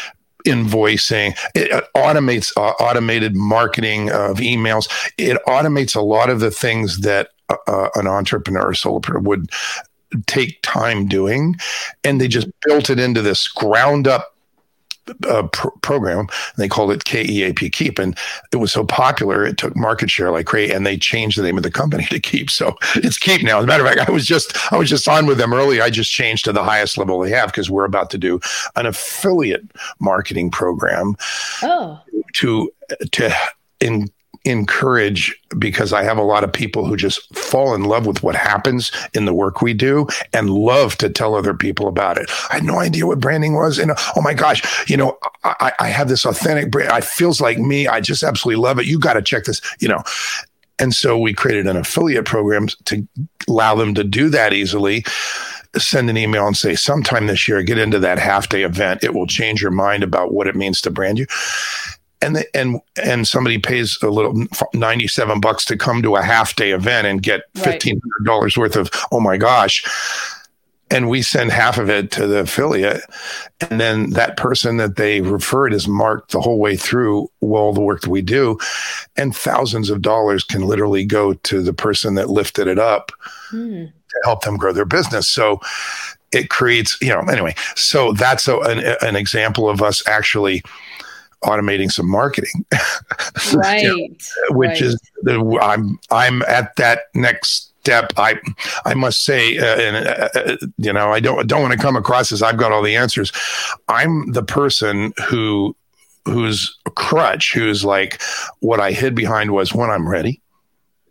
invoicing. 0.45 1.37
It 1.55 1.71
uh, 1.71 1.81
automates 1.95 2.51
uh, 2.55 2.71
automated 2.81 3.35
marketing 3.35 4.09
of 4.11 4.37
emails. 4.37 4.87
It 5.17 5.37
automates 5.47 5.95
a 5.95 6.01
lot 6.01 6.29
of 6.29 6.39
the 6.39 6.51
things 6.51 6.99
that 6.99 7.29
uh, 7.49 7.57
uh 7.67 7.89
an 7.95 8.07
entrepreneur 8.07 8.69
or 8.69 8.73
solopreneur 8.73 9.23
would 9.23 9.49
take 10.25 10.61
time 10.61 11.07
doing 11.07 11.55
and 12.03 12.19
they 12.19 12.27
just 12.27 12.47
built 12.61 12.89
it 12.89 12.99
into 12.99 13.21
this 13.21 13.47
ground 13.47 14.07
up 14.07 14.35
uh, 15.27 15.47
pr- 15.47 15.69
program. 15.81 16.27
they 16.57 16.67
called 16.67 16.91
it 16.91 17.03
KEAP 17.03 17.71
Keep, 17.71 17.99
and 17.99 18.17
it 18.51 18.57
was 18.57 18.71
so 18.71 18.83
popular 18.83 19.45
it 19.45 19.57
took 19.57 19.75
market 19.75 20.09
share 20.09 20.31
like 20.31 20.45
crazy. 20.45 20.73
And 20.73 20.85
they 20.85 20.97
changed 20.97 21.37
the 21.37 21.43
name 21.43 21.57
of 21.57 21.63
the 21.63 21.71
company 21.71 22.05
to 22.05 22.19
Keap, 22.19 22.49
so 22.49 22.75
it's 22.95 23.17
Keap 23.17 23.43
now. 23.43 23.59
As 23.59 23.63
a 23.63 23.67
matter 23.67 23.83
of 23.83 23.89
fact, 23.89 24.07
I 24.07 24.11
was 24.11 24.25
just 24.25 24.71
I 24.71 24.77
was 24.77 24.89
just 24.89 25.07
on 25.07 25.25
with 25.25 25.37
them 25.37 25.53
early. 25.53 25.81
I 25.81 25.89
just 25.89 26.11
changed 26.11 26.45
to 26.45 26.53
the 26.53 26.63
highest 26.63 26.97
level 26.97 27.19
they 27.19 27.31
have 27.31 27.49
because 27.49 27.69
we're 27.69 27.85
about 27.85 28.09
to 28.11 28.17
do 28.17 28.39
an 28.75 28.85
affiliate 28.85 29.65
marketing 29.99 30.51
program. 30.51 31.15
Oh. 31.63 31.99
To 32.35 32.71
to 33.11 33.33
in 33.79 34.09
encourage 34.45 35.35
because 35.57 35.93
I 35.93 36.03
have 36.03 36.17
a 36.17 36.23
lot 36.23 36.43
of 36.43 36.53
people 36.53 36.85
who 36.85 36.95
just 36.95 37.33
fall 37.35 37.73
in 37.73 37.83
love 37.83 38.05
with 38.05 38.23
what 38.23 38.35
happens 38.35 38.91
in 39.13 39.25
the 39.25 39.33
work 39.33 39.61
we 39.61 39.73
do 39.73 40.07
and 40.33 40.49
love 40.49 40.95
to 40.97 41.09
tell 41.09 41.35
other 41.35 41.53
people 41.53 41.87
about 41.87 42.17
it. 42.17 42.29
I 42.49 42.55
had 42.55 42.63
no 42.63 42.79
idea 42.79 43.07
what 43.07 43.19
branding 43.19 43.55
was. 43.55 43.77
And 43.79 43.91
oh 44.15 44.21
my 44.21 44.33
gosh, 44.33 44.89
you 44.89 44.97
know, 44.97 45.17
I, 45.43 45.73
I 45.79 45.87
have 45.87 46.07
this 46.07 46.25
authentic 46.25 46.71
brand. 46.71 46.91
It 46.91 47.03
feels 47.03 47.41
like 47.41 47.57
me. 47.57 47.87
I 47.87 48.01
just 48.01 48.23
absolutely 48.23 48.61
love 48.61 48.79
it. 48.79 48.85
You 48.85 48.99
got 48.99 49.13
to 49.13 49.21
check 49.21 49.45
this, 49.45 49.61
you 49.79 49.87
know. 49.87 50.03
And 50.77 50.93
so 50.93 51.17
we 51.17 51.33
created 51.33 51.67
an 51.67 51.75
affiliate 51.75 52.25
program 52.25 52.67
to 52.85 53.05
allow 53.49 53.75
them 53.75 53.93
to 53.95 54.03
do 54.03 54.29
that 54.29 54.53
easily 54.53 55.03
send 55.77 56.09
an 56.09 56.17
email 56.17 56.47
and 56.47 56.57
say, 56.57 56.73
sometime 56.73 57.27
this 57.27 57.47
year, 57.47 57.61
get 57.61 57.77
into 57.77 57.99
that 57.99 58.17
half 58.17 58.49
day 58.49 58.63
event. 58.63 59.03
It 59.03 59.13
will 59.13 59.27
change 59.27 59.61
your 59.61 59.69
mind 59.69 60.01
about 60.03 60.33
what 60.33 60.47
it 60.47 60.55
means 60.55 60.81
to 60.81 60.89
brand 60.89 61.19
you 61.19 61.27
and 62.21 62.35
the, 62.35 62.57
and 62.57 62.81
and 63.01 63.27
somebody 63.27 63.57
pays 63.57 63.97
a 64.01 64.09
little 64.09 64.45
97 64.73 65.39
bucks 65.39 65.65
to 65.65 65.77
come 65.77 66.01
to 66.01 66.15
a 66.15 66.21
half 66.21 66.55
day 66.55 66.71
event 66.71 67.07
and 67.07 67.21
get 67.21 67.41
$1500 67.55 68.01
right. 68.27 68.57
worth 68.57 68.75
of 68.75 68.89
oh 69.11 69.19
my 69.19 69.37
gosh. 69.37 69.83
And 70.91 71.07
we 71.07 71.21
send 71.21 71.51
half 71.51 71.77
of 71.77 71.87
it 71.87 72.09
to 72.13 72.25
the 72.25 72.39
affiliate. 72.39 73.03
And 73.61 73.79
then 73.79 74.09
that 74.11 74.37
person 74.37 74.77
that 74.77 74.95
they 74.95 75.21
referred 75.21 75.71
is 75.71 75.87
marked 75.87 76.31
the 76.31 76.41
whole 76.41 76.57
way 76.57 76.75
through 76.75 77.29
all 77.41 77.73
the 77.73 77.81
work 77.81 78.01
that 78.01 78.09
we 78.09 78.23
do. 78.23 78.57
And 79.15 79.35
thousands 79.35 79.91
of 79.91 80.01
dollars 80.01 80.43
can 80.43 80.63
literally 80.63 81.05
go 81.05 81.33
to 81.33 81.61
the 81.61 81.73
person 81.73 82.15
that 82.15 82.31
lifted 82.31 82.67
it 82.67 82.79
up 82.79 83.11
hmm. 83.51 83.85
to 83.85 84.21
help 84.23 84.43
them 84.43 84.57
grow 84.57 84.73
their 84.73 84.83
business. 84.83 85.27
So 85.27 85.59
it 86.31 86.49
creates 86.49 86.97
you 87.01 87.09
know 87.09 87.21
anyway. 87.21 87.55
So 87.75 88.13
that's 88.13 88.47
a, 88.47 88.57
an, 88.59 88.95
an 89.01 89.15
example 89.15 89.69
of 89.69 89.81
us 89.81 90.05
actually 90.07 90.63
automating 91.43 91.91
some 91.91 92.09
marketing, 92.09 92.65
right? 93.53 93.83
you 93.83 94.09
know, 94.09 94.55
which 94.57 94.69
right. 94.69 94.81
is 94.81 94.99
I'm 95.61 95.99
I'm 96.11 96.41
at 96.43 96.75
that 96.77 97.03
next 97.13 97.71
step. 97.81 98.13
I 98.17 98.39
I 98.85 98.93
must 98.93 99.23
say, 99.23 99.57
uh, 99.57 99.79
and 99.79 100.07
uh, 100.07 100.29
uh, 100.35 100.57
you 100.77 100.93
know, 100.93 101.11
I 101.11 101.19
don't 101.19 101.47
don't 101.47 101.61
want 101.61 101.73
to 101.73 101.79
come 101.79 101.95
across 101.95 102.31
as 102.31 102.41
I've 102.41 102.57
got 102.57 102.71
all 102.71 102.83
the 102.83 102.95
answers. 102.95 103.31
I'm 103.87 104.31
the 104.31 104.43
person 104.43 105.13
who 105.27 105.75
who's 106.25 106.77
a 106.85 106.91
crutch, 106.91 107.53
who's 107.53 107.83
like, 107.83 108.21
what 108.59 108.79
I 108.79 108.91
hid 108.91 109.15
behind 109.15 109.51
was 109.51 109.73
when 109.73 109.89
I'm 109.89 110.07
ready. 110.07 110.41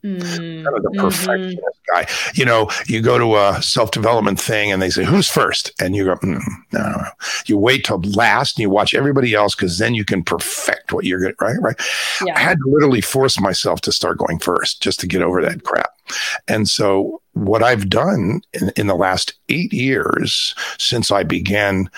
Mm, 0.04 0.64
kind 0.64 0.76
of 0.76 0.82
the 0.82 0.90
perfectionist 0.96 1.58
mm-hmm. 1.58 2.00
guy. 2.00 2.06
You 2.34 2.44
know, 2.44 2.70
you 2.86 3.00
go 3.00 3.18
to 3.18 3.36
a 3.36 3.62
self 3.62 3.90
development 3.90 4.40
thing 4.40 4.70
and 4.70 4.80
they 4.80 4.90
say, 4.90 5.04
Who's 5.04 5.28
first? 5.28 5.72
And 5.80 5.96
you 5.96 6.04
go, 6.04 6.16
mm, 6.16 6.40
no, 6.72 6.80
no, 6.80 6.90
no. 6.90 7.08
You 7.46 7.58
wait 7.58 7.84
till 7.84 8.00
last 8.00 8.56
and 8.56 8.62
you 8.62 8.70
watch 8.70 8.94
everybody 8.94 9.34
else 9.34 9.54
because 9.54 9.78
then 9.78 9.94
you 9.94 10.04
can 10.04 10.22
perfect 10.22 10.92
what 10.92 11.04
you're 11.04 11.20
good, 11.20 11.34
right? 11.40 11.56
Right. 11.60 11.76
Yeah. 12.24 12.36
I 12.36 12.40
had 12.40 12.58
to 12.58 12.70
literally 12.70 13.00
force 13.00 13.40
myself 13.40 13.80
to 13.82 13.92
start 13.92 14.18
going 14.18 14.38
first 14.38 14.82
just 14.82 15.00
to 15.00 15.06
get 15.06 15.22
over 15.22 15.42
that 15.42 15.64
crap. 15.64 15.90
And 16.46 16.68
so 16.68 17.20
what 17.44 17.62
I've 17.62 17.88
done 17.88 18.42
in, 18.52 18.70
in, 18.76 18.86
the 18.86 18.94
last 18.94 19.34
eight 19.48 19.72
years 19.72 20.54
since 20.78 21.10
I 21.10 21.22
began 21.22 21.90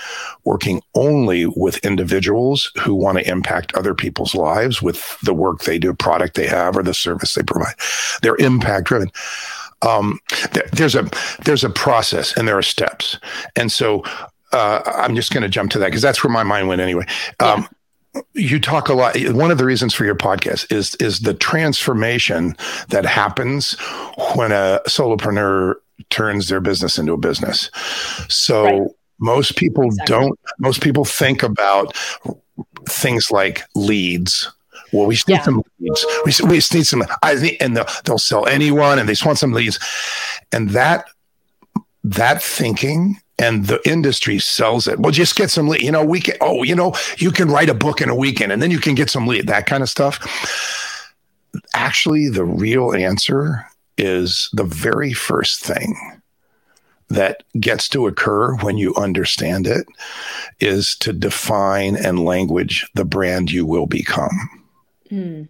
working 0.44 0.82
only 0.94 1.46
with 1.46 1.84
individuals 1.84 2.70
who 2.80 2.94
want 2.94 3.18
to 3.18 3.28
impact 3.28 3.74
other 3.74 3.94
people's 3.94 4.34
lives 4.34 4.82
with 4.82 5.18
the 5.20 5.34
work 5.34 5.62
they 5.62 5.78
do, 5.78 5.94
product 5.94 6.34
they 6.34 6.46
have, 6.46 6.76
or 6.76 6.82
the 6.82 6.94
service 6.94 7.34
they 7.34 7.42
provide, 7.42 7.74
they're 8.22 8.36
impact 8.36 8.86
driven. 8.86 9.10
Um, 9.82 10.18
there's 10.72 10.94
a 10.94 11.08
there's 11.44 11.64
a 11.64 11.70
process 11.70 12.36
and 12.36 12.46
there 12.46 12.58
are 12.58 12.62
steps, 12.62 13.18
and 13.56 13.72
so 13.72 14.02
uh, 14.52 14.82
I'm 14.84 15.16
just 15.16 15.32
going 15.32 15.42
to 15.42 15.48
jump 15.48 15.70
to 15.72 15.78
that 15.78 15.86
because 15.86 16.02
that's 16.02 16.22
where 16.22 16.32
my 16.32 16.42
mind 16.42 16.68
went 16.68 16.80
anyway. 16.80 17.06
Um, 17.40 17.66
you 18.34 18.58
talk 18.58 18.88
a 18.88 18.94
lot 18.94 19.16
one 19.32 19.50
of 19.50 19.58
the 19.58 19.64
reasons 19.64 19.94
for 19.94 20.04
your 20.04 20.14
podcast 20.14 20.70
is 20.72 20.94
is 20.96 21.20
the 21.20 21.34
transformation 21.34 22.56
that 22.88 23.06
happens 23.06 23.74
when 24.34 24.52
a 24.52 24.80
solopreneur 24.86 25.74
turns 26.08 26.48
their 26.48 26.60
business 26.60 26.98
into 26.98 27.12
a 27.12 27.16
business 27.16 27.70
so 28.28 28.64
right. 28.64 28.90
most 29.18 29.56
people 29.56 29.84
exactly. 29.84 30.16
don't 30.16 30.40
most 30.58 30.82
people 30.82 31.04
think 31.04 31.42
about 31.42 31.96
things 32.88 33.30
like 33.30 33.62
leads 33.74 34.50
well, 34.92 35.06
we 35.06 35.14
need 35.14 35.22
yeah. 35.28 35.42
some 35.42 35.62
leads. 35.78 36.06
We, 36.24 36.48
we 36.48 36.56
just 36.56 36.74
need 36.74 36.86
some, 36.86 37.04
I 37.22 37.36
think, 37.36 37.58
and 37.60 37.76
they'll, 37.76 37.86
they'll 38.04 38.18
sell 38.18 38.46
anyone 38.46 38.98
and 38.98 39.08
they 39.08 39.12
just 39.12 39.24
want 39.24 39.38
some 39.38 39.52
leads. 39.52 39.78
And 40.52 40.70
that, 40.70 41.04
that 42.02 42.42
thinking 42.42 43.20
and 43.40 43.66
the 43.66 43.80
industry 43.88 44.38
sells 44.38 44.86
it. 44.86 45.00
Well, 45.00 45.12
just 45.12 45.34
get 45.34 45.50
some 45.50 45.66
lead. 45.66 45.80
You 45.80 45.90
know, 45.90 46.04
we 46.04 46.20
can. 46.20 46.36
Oh, 46.40 46.62
you 46.62 46.74
know, 46.74 46.94
you 47.16 47.32
can 47.32 47.48
write 47.48 47.70
a 47.70 47.74
book 47.74 48.00
in 48.00 48.10
a 48.10 48.14
weekend, 48.14 48.52
and 48.52 48.62
then 48.62 48.70
you 48.70 48.78
can 48.78 48.94
get 48.94 49.08
some 49.08 49.26
lead. 49.26 49.46
That 49.46 49.66
kind 49.66 49.82
of 49.82 49.88
stuff. 49.88 50.18
Actually, 51.74 52.28
the 52.28 52.44
real 52.44 52.94
answer 52.94 53.66
is 53.96 54.50
the 54.52 54.64
very 54.64 55.14
first 55.14 55.64
thing 55.64 56.20
that 57.08 57.42
gets 57.58 57.88
to 57.88 58.06
occur 58.06 58.54
when 58.56 58.76
you 58.76 58.94
understand 58.94 59.66
it 59.66 59.86
is 60.60 60.94
to 60.96 61.12
define 61.12 61.96
and 61.96 62.24
language 62.24 62.88
the 62.94 63.04
brand 63.04 63.50
you 63.50 63.66
will 63.66 63.86
become. 63.86 64.48
Mm. 65.10 65.48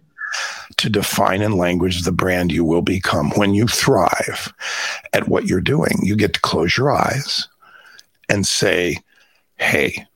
To 0.77 0.89
define 0.89 1.41
and 1.41 1.55
language 1.55 2.01
the 2.01 2.11
brand 2.11 2.51
you 2.51 2.63
will 2.63 2.81
become. 2.81 3.31
When 3.31 3.53
you 3.53 3.67
thrive 3.67 4.51
at 5.13 5.27
what 5.27 5.45
you're 5.45 5.61
doing, 5.61 5.99
you 6.01 6.15
get 6.15 6.33
to 6.33 6.39
close 6.39 6.77
your 6.77 6.89
eyes 6.89 7.47
and 8.31 8.47
say, 8.47 8.97
hey, 9.57 10.07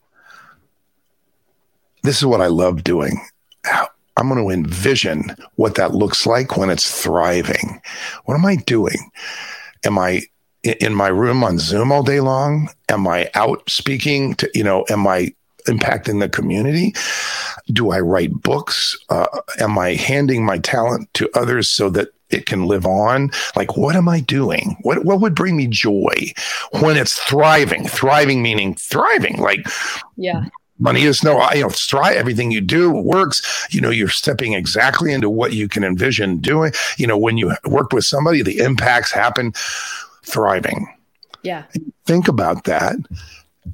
this 2.04 2.18
is 2.18 2.26
what 2.26 2.42
I 2.42 2.48
love 2.48 2.84
doing. 2.84 3.20
I'm 4.18 4.30
going 4.30 4.42
to 4.42 4.50
envision 4.50 5.36
what 5.56 5.76
that 5.76 5.94
looks 5.94 6.26
like 6.26 6.56
when 6.56 6.70
it's 6.70 7.04
thriving. 7.04 7.82
What 8.24 8.36
am 8.36 8.46
I 8.46 8.56
doing? 8.56 9.12
Am 9.84 10.00
I 10.00 10.22
in 10.64 10.96
my 10.96 11.10
room 11.10 11.44
on 11.44 11.60
Zoom 11.60 11.92
all 11.92 12.04
day 12.04 12.22
long? 12.22 12.70
Am 12.90 13.06
I 13.06 13.30
out 13.36 13.70
speaking 13.70 14.34
to, 14.36 14.50
you 14.54 14.64
know, 14.64 14.86
am 14.90 15.06
I 15.06 15.36
impacting 15.68 16.22
the 16.22 16.30
community? 16.30 16.96
Do 17.68 17.92
I 17.92 18.00
write 18.00 18.32
books? 18.32 18.98
Uh, 19.10 19.28
am 19.60 19.78
I 19.78 19.96
handing 19.96 20.46
my 20.46 20.60
talent 20.60 21.14
to 21.16 21.30
others 21.34 21.68
so 21.68 21.90
that 21.90 22.10
it 22.30 22.46
can 22.46 22.66
live 22.66 22.86
on? 22.86 23.32
Like, 23.56 23.78
what 23.78 23.96
am 23.96 24.10
I 24.10 24.20
doing? 24.20 24.78
What 24.82 25.06
what 25.06 25.22
would 25.22 25.36
bring 25.36 25.56
me 25.58 25.68
joy 25.68 26.34
when 26.82 26.98
it's 26.98 27.20
thriving? 27.20 27.88
Thriving 27.88 28.42
meaning 28.42 28.76
thriving, 28.76 29.38
like 29.38 29.66
yeah. 30.18 30.46
Money 30.78 31.04
is 31.04 31.24
no, 31.24 31.50
you 31.54 31.62
know, 31.62 31.70
thrive. 31.70 32.18
Everything 32.18 32.52
you 32.52 32.60
do 32.60 32.92
works. 32.92 33.68
You 33.70 33.80
know, 33.80 33.90
you're 33.90 34.10
stepping 34.10 34.54
exactly 34.54 35.14
into 35.14 35.30
what 35.30 35.54
you 35.54 35.70
can 35.70 35.86
envision 35.86 36.40
doing. 36.40 36.74
You 36.98 37.08
know, 37.08 37.18
when 37.18 37.38
you 37.38 37.54
work 37.66 37.94
with 37.94 38.04
somebody, 38.04 38.42
the 38.42 38.60
impacts 38.60 39.12
happen. 39.12 39.54
Thriving. 40.24 40.88
Yeah. 41.44 41.64
Think 42.06 42.28
about 42.28 42.66
that 42.66 42.96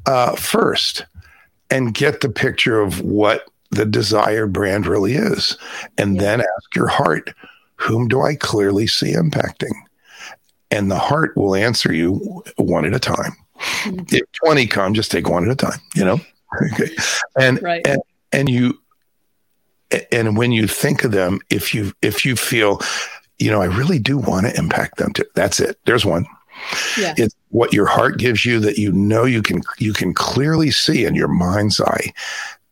uh, 0.05 0.36
first, 0.36 1.05
and 1.72 1.93
get 1.93 2.22
the 2.22 2.29
picture 2.29 2.79
of 2.81 3.01
what 3.01 3.46
the 3.72 3.86
desired 3.86 4.53
brand 4.53 4.86
really 4.86 5.13
is, 5.13 5.58
and 5.98 6.15
yeah. 6.15 6.22
then 6.22 6.41
ask 6.41 6.75
your 6.75 6.88
heart 6.88 7.34
whom 7.82 8.08
do 8.08 8.22
I 8.22 8.36
clearly 8.36 8.88
see 8.88 9.14
impacting? 9.14 9.74
And 10.70 10.90
the 10.90 11.00
heart 11.00 11.36
will 11.36 11.56
answer 11.56 11.94
you 11.94 12.44
one 12.58 12.86
at 12.86 12.94
a 12.94 13.00
time. 13.00 13.36
Mm-hmm. 13.84 14.06
If 14.16 14.32
20 14.44 14.68
come, 14.68 14.94
just 14.94 15.12
take 15.12 15.30
one 15.30 15.46
at 15.46 15.52
a 15.52 15.56
time, 15.56 15.80
you 15.96 16.06
know? 16.06 16.20
okay. 16.74 16.90
And, 17.38 17.62
right. 17.62 17.86
and, 17.86 18.02
and 18.32 18.50
you, 18.50 18.80
and 20.12 20.38
when 20.38 20.52
you 20.52 20.68
think 20.68 21.04
of 21.04 21.12
them, 21.12 21.42
if 21.50 21.74
you, 21.74 21.92
if 22.02 22.26
you 22.26 22.36
feel, 22.36 22.80
you 23.40 23.52
know, 23.52 23.62
I 23.62 23.66
really 23.66 24.00
do 24.00 24.18
want 24.18 24.48
to 24.48 24.58
impact 24.58 24.98
them 24.98 25.14
too. 25.14 25.26
That's 25.36 25.60
it. 25.60 25.78
There's 25.86 26.06
one. 26.06 26.26
Yeah. 26.98 27.14
It's 27.18 27.36
what 27.50 27.74
your 27.74 27.88
heart 27.88 28.18
gives 28.18 28.46
you 28.46 28.60
that 28.60 28.78
you 28.78 28.92
know 28.92 29.26
you 29.26 29.42
can 29.42 29.62
you 29.80 29.94
can 29.94 30.14
clearly 30.14 30.70
see 30.70 31.06
in 31.06 31.16
your 31.16 31.28
mind's 31.28 31.82
eye 31.82 32.14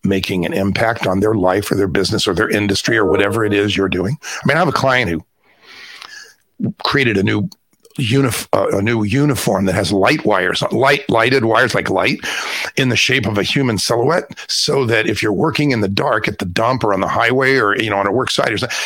making 0.03 0.46
an 0.46 0.53
impact 0.53 1.08
on 1.08 1.20
their 1.20 1.34
life 1.34 1.72
or 1.72 1.75
their 1.75 1.88
business 1.88 2.27
or 2.27 2.34
their 2.34 2.50
industry 2.50 2.98
or 2.98 3.06
whatever 3.06 3.44
it 3.44 3.53
is 3.53 3.75
you're 3.75 3.89
doing. 3.89 4.18
I 4.22 4.46
mean, 4.46 4.56
I 4.56 4.60
have 4.60 4.68
a 4.68 4.74
client 4.74 5.10
who 5.10 6.74
created 6.84 7.18
a 7.18 7.24
new 7.24 7.50
unif- 7.98 8.48
uh, 8.53 8.77
a 8.77 8.82
new 8.82 9.03
uniform 9.03 9.65
that 9.65 9.75
has 9.75 9.91
light 9.91 10.25
wires, 10.25 10.62
light 10.72 11.10
lighted 11.10 11.46
wires 11.46 11.75
like 11.75 11.89
light 11.89 12.20
in 12.77 12.89
the 12.89 12.96
shape 12.96 13.25
of 13.25 13.38
a 13.38 13.44
human 13.44 13.77
silhouette, 13.77 14.39
so 14.48 14.86
that 14.86 15.08
if 15.08 15.22
you're 15.22 15.34
working 15.34 15.72
in 15.72 15.82
the 15.82 15.89
dark 15.89 16.27
at 16.27 16.39
the 16.39 16.46
dump 16.46 16.84
or 16.84 16.94
on 16.94 17.01
the 17.01 17.08
highway 17.08 17.56
or 17.56 17.77
you 17.77 17.89
know 17.89 17.98
on 17.98 18.08
a 18.08 18.12
work 18.12 18.32
site 18.32 18.53
or 18.53 18.58
something, 18.58 18.77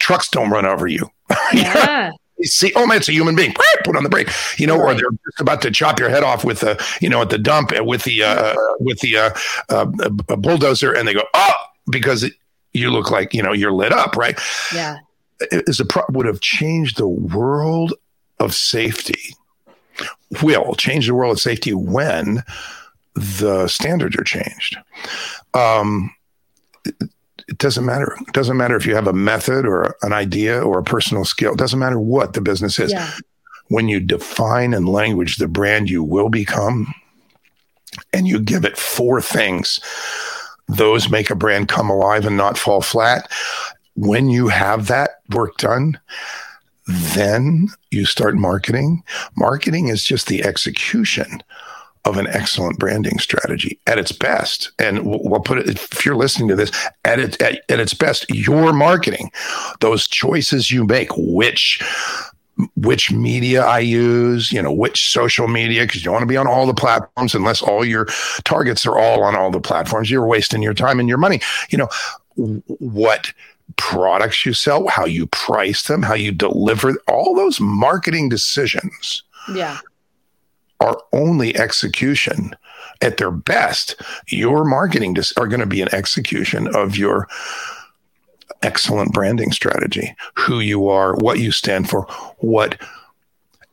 trucks 0.00 0.28
don't 0.28 0.50
run 0.50 0.66
over 0.66 0.86
you. 0.86 1.08
Yeah 1.52 2.10
see, 2.42 2.72
oh 2.76 2.86
man, 2.86 2.98
it's 2.98 3.08
a 3.08 3.12
human 3.12 3.34
being. 3.34 3.54
Put 3.84 3.96
on 3.96 4.02
the 4.02 4.08
brake, 4.08 4.28
you 4.58 4.66
know, 4.66 4.76
right. 4.76 4.94
or 4.94 4.94
they're 4.94 5.10
just 5.26 5.40
about 5.40 5.62
to 5.62 5.70
chop 5.70 5.98
your 5.98 6.08
head 6.08 6.22
off 6.22 6.44
with 6.44 6.60
the, 6.60 6.82
you 7.00 7.08
know, 7.08 7.22
at 7.22 7.30
the 7.30 7.38
dump 7.38 7.72
with 7.80 8.04
the 8.04 8.22
uh, 8.22 8.54
with 8.78 9.00
the 9.00 9.16
uh, 9.16 9.30
uh, 9.68 9.86
bulldozer, 10.36 10.92
and 10.92 11.06
they 11.06 11.14
go, 11.14 11.24
oh, 11.34 11.52
because 11.90 12.22
it, 12.22 12.32
you 12.72 12.90
look 12.90 13.10
like 13.10 13.32
you 13.32 13.42
know 13.42 13.52
you're 13.52 13.72
lit 13.72 13.92
up, 13.92 14.16
right? 14.16 14.38
Yeah, 14.74 14.98
is 15.50 15.80
a 15.80 15.84
pro- 15.84 16.04
would 16.10 16.26
have 16.26 16.40
changed 16.40 16.98
the 16.98 17.08
world 17.08 17.94
of 18.38 18.54
safety. 18.54 19.34
Will 20.42 20.74
change 20.74 21.06
the 21.06 21.14
world 21.14 21.32
of 21.32 21.40
safety 21.40 21.72
when 21.72 22.42
the 23.14 23.66
standards 23.68 24.16
are 24.16 24.24
changed. 24.24 24.76
Um, 25.54 26.14
it 27.48 27.58
doesn't 27.58 27.84
matter. 27.84 28.16
It 28.26 28.32
doesn't 28.32 28.56
matter 28.56 28.76
if 28.76 28.86
you 28.86 28.94
have 28.94 29.06
a 29.06 29.12
method 29.12 29.66
or 29.66 29.96
an 30.02 30.12
idea 30.12 30.60
or 30.60 30.78
a 30.78 30.84
personal 30.84 31.24
skill. 31.24 31.52
It 31.52 31.58
doesn't 31.58 31.78
matter 31.78 31.98
what 31.98 32.32
the 32.32 32.40
business 32.40 32.78
is. 32.78 32.92
Yeah. 32.92 33.10
When 33.68 33.88
you 33.88 34.00
define 34.00 34.74
and 34.74 34.88
language 34.88 35.36
the 35.36 35.48
brand 35.48 35.90
you 35.90 36.02
will 36.02 36.28
become 36.28 36.94
and 38.12 38.26
you 38.26 38.40
give 38.40 38.64
it 38.64 38.76
four 38.76 39.20
things, 39.20 39.80
those 40.68 41.08
make 41.08 41.30
a 41.30 41.36
brand 41.36 41.68
come 41.68 41.88
alive 41.88 42.26
and 42.26 42.36
not 42.36 42.58
fall 42.58 42.80
flat. 42.80 43.30
When 43.94 44.28
you 44.28 44.48
have 44.48 44.88
that 44.88 45.10
work 45.30 45.56
done, 45.56 45.98
then 46.86 47.68
you 47.90 48.04
start 48.04 48.34
marketing. 48.34 49.02
Marketing 49.36 49.88
is 49.88 50.04
just 50.04 50.26
the 50.26 50.44
execution 50.44 51.42
of 52.06 52.16
an 52.16 52.28
excellent 52.28 52.78
branding 52.78 53.18
strategy 53.18 53.78
at 53.86 53.98
its 53.98 54.12
best. 54.12 54.70
And 54.78 55.04
we'll 55.04 55.40
put 55.40 55.58
it, 55.58 55.68
if 55.68 56.06
you're 56.06 56.16
listening 56.16 56.48
to 56.48 56.56
this, 56.56 56.70
at, 57.04 57.18
it, 57.18 57.42
at, 57.42 57.62
at 57.68 57.80
its 57.80 57.92
best, 57.92 58.24
your 58.30 58.72
marketing, 58.72 59.32
those 59.80 60.06
choices 60.06 60.70
you 60.70 60.84
make, 60.84 61.10
which 61.16 61.82
which 62.74 63.12
media 63.12 63.62
I 63.62 63.80
use, 63.80 64.50
you 64.50 64.62
know, 64.62 64.72
which 64.72 65.10
social 65.10 65.46
media, 65.46 65.82
because 65.82 66.02
you 66.02 66.10
want 66.10 66.22
to 66.22 66.26
be 66.26 66.38
on 66.38 66.46
all 66.46 66.66
the 66.66 66.72
platforms 66.72 67.34
unless 67.34 67.60
all 67.60 67.84
your 67.84 68.06
targets 68.44 68.86
are 68.86 68.96
all 68.96 69.22
on 69.24 69.36
all 69.36 69.50
the 69.50 69.60
platforms. 69.60 70.10
You're 70.10 70.26
wasting 70.26 70.62
your 70.62 70.72
time 70.72 70.98
and 70.98 71.06
your 71.06 71.18
money. 71.18 71.42
You 71.68 71.76
know, 71.76 71.88
what 72.78 73.30
products 73.76 74.46
you 74.46 74.54
sell, 74.54 74.88
how 74.88 75.04
you 75.04 75.26
price 75.26 75.86
them, 75.86 76.02
how 76.02 76.14
you 76.14 76.32
deliver, 76.32 76.94
all 77.08 77.34
those 77.34 77.60
marketing 77.60 78.30
decisions. 78.30 79.22
Yeah 79.52 79.80
are 80.86 81.02
only 81.12 81.56
execution 81.56 82.54
at 83.02 83.16
their 83.16 83.30
best. 83.30 84.00
Your 84.28 84.64
marketing 84.64 85.14
dis- 85.14 85.32
are 85.36 85.46
going 85.46 85.60
to 85.60 85.66
be 85.66 85.82
an 85.82 85.94
execution 85.94 86.74
of 86.74 86.96
your 86.96 87.28
excellent 88.62 89.12
branding 89.12 89.52
strategy, 89.52 90.14
who 90.34 90.60
you 90.60 90.88
are, 90.88 91.14
what 91.16 91.38
you 91.38 91.52
stand 91.52 91.90
for, 91.90 92.02
what 92.38 92.80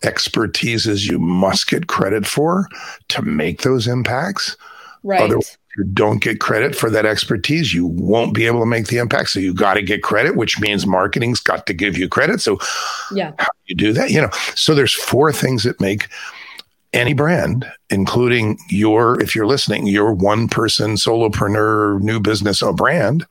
expertises 0.01 1.09
you 1.09 1.19
must 1.19 1.67
get 1.67 1.87
credit 1.87 2.25
for 2.25 2.67
to 3.07 3.21
make 3.21 3.61
those 3.61 3.87
impacts. 3.87 4.57
Right. 5.03 5.21
Otherwise, 5.21 5.57
you 5.77 5.83
don't 5.85 6.21
get 6.21 6.39
credit 6.39 6.75
for 6.75 6.89
that 6.89 7.05
expertise, 7.05 7.73
you 7.73 7.87
won't 7.87 8.33
be 8.33 8.45
able 8.45 8.59
to 8.59 8.65
make 8.65 8.87
the 8.87 8.97
impact. 8.97 9.29
So 9.29 9.39
you 9.39 9.53
got 9.53 9.73
to 9.73 9.81
get 9.81 10.03
credit, 10.03 10.35
which 10.35 10.59
means 10.59 10.85
marketing's 10.85 11.39
got 11.39 11.65
to 11.67 11.73
give 11.73 11.97
you 11.97 12.07
credit. 12.07 12.41
So 12.41 12.59
yeah, 13.11 13.33
how 13.39 13.45
do 13.45 13.61
you 13.65 13.75
do 13.75 13.93
that? 13.93 14.11
You 14.11 14.21
know, 14.21 14.29
so 14.55 14.75
there's 14.75 14.93
four 14.93 15.31
things 15.31 15.63
that 15.63 15.81
make 15.81 16.07
any 16.93 17.13
brand, 17.13 17.65
including 17.89 18.57
your, 18.69 19.19
if 19.21 19.35
you're 19.35 19.47
listening, 19.47 19.87
your 19.87 20.13
one 20.13 20.47
person 20.47 20.91
solopreneur 20.91 21.99
new 22.01 22.19
business 22.19 22.61
or 22.61 22.73
brand, 22.73 23.25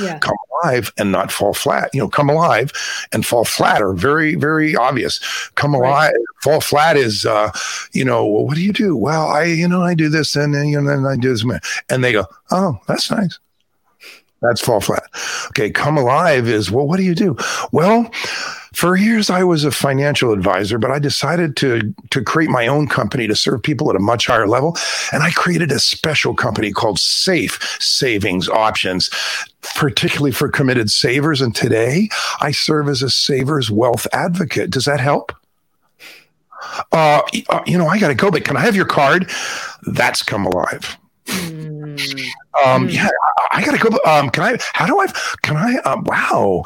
yeah. 0.00 0.18
come 0.18 0.36
alive 0.62 0.92
and 0.98 1.10
not 1.12 1.32
fall 1.32 1.52
flat. 1.52 1.90
You 1.92 2.00
know, 2.00 2.08
come 2.08 2.30
alive 2.30 2.72
and 3.12 3.26
fall 3.26 3.44
flat 3.44 3.82
are 3.82 3.92
very, 3.92 4.36
very 4.36 4.76
obvious. 4.76 5.20
Come 5.56 5.74
alive, 5.74 6.12
right. 6.12 6.42
fall 6.42 6.60
flat 6.60 6.96
is, 6.96 7.26
uh, 7.26 7.50
you 7.92 8.04
know, 8.04 8.24
well, 8.26 8.46
what 8.46 8.54
do 8.54 8.62
you 8.62 8.72
do? 8.72 8.96
Well, 8.96 9.26
I, 9.26 9.44
you 9.44 9.68
know, 9.68 9.82
I 9.82 9.94
do 9.94 10.08
this 10.08 10.36
and 10.36 10.54
then, 10.54 10.68
you 10.68 10.80
know, 10.80 10.88
then 10.88 11.04
I 11.04 11.16
do 11.16 11.30
this. 11.30 11.44
And 11.88 12.04
they 12.04 12.12
go, 12.12 12.26
oh, 12.50 12.78
that's 12.86 13.10
nice. 13.10 13.38
That's 14.40 14.60
fall 14.60 14.80
flat. 14.80 15.02
Okay, 15.48 15.70
come 15.70 15.98
alive 15.98 16.46
is 16.46 16.70
well, 16.70 16.86
what 16.86 16.98
do 16.98 17.02
you 17.02 17.14
do? 17.14 17.36
Well, 17.72 18.08
for 18.78 18.94
years 18.94 19.28
I 19.28 19.42
was 19.42 19.64
a 19.64 19.72
financial 19.72 20.32
advisor, 20.32 20.78
but 20.78 20.92
I 20.92 21.00
decided 21.00 21.56
to 21.56 21.92
to 22.10 22.22
create 22.22 22.48
my 22.48 22.68
own 22.68 22.86
company 22.86 23.26
to 23.26 23.34
serve 23.34 23.60
people 23.64 23.90
at 23.90 23.96
a 23.96 23.98
much 23.98 24.28
higher 24.28 24.46
level, 24.46 24.76
and 25.12 25.20
I 25.20 25.32
created 25.32 25.72
a 25.72 25.80
special 25.80 26.32
company 26.32 26.70
called 26.70 27.00
Safe 27.00 27.58
Savings 27.80 28.48
Options, 28.48 29.10
particularly 29.74 30.30
for 30.30 30.48
committed 30.48 30.92
savers. 30.92 31.40
And 31.40 31.56
today 31.56 32.08
I 32.40 32.52
serve 32.52 32.88
as 32.88 33.02
a 33.02 33.10
savers 33.10 33.68
wealth 33.68 34.06
advocate. 34.12 34.70
Does 34.70 34.84
that 34.84 35.00
help? 35.00 35.32
Uh, 36.92 37.22
uh 37.48 37.62
you 37.66 37.78
know, 37.78 37.88
I 37.88 37.98
got 37.98 38.08
to 38.08 38.14
go, 38.14 38.30
but 38.30 38.44
can 38.44 38.56
I 38.56 38.60
have 38.60 38.76
your 38.76 38.86
card? 38.86 39.28
That's 39.88 40.22
come 40.22 40.46
alive. 40.46 40.96
Mm. 41.26 41.98
Um, 42.64 42.86
mm. 42.86 42.92
yeah, 42.92 43.08
I, 43.50 43.58
I 43.58 43.64
got 43.64 43.76
to 43.76 43.90
go. 43.90 43.98
Um, 44.08 44.30
can 44.30 44.44
I? 44.44 44.58
How 44.72 44.86
do 44.86 45.00
I? 45.00 45.06
Can 45.42 45.56
I? 45.56 45.78
Um, 45.78 46.04
wow, 46.04 46.62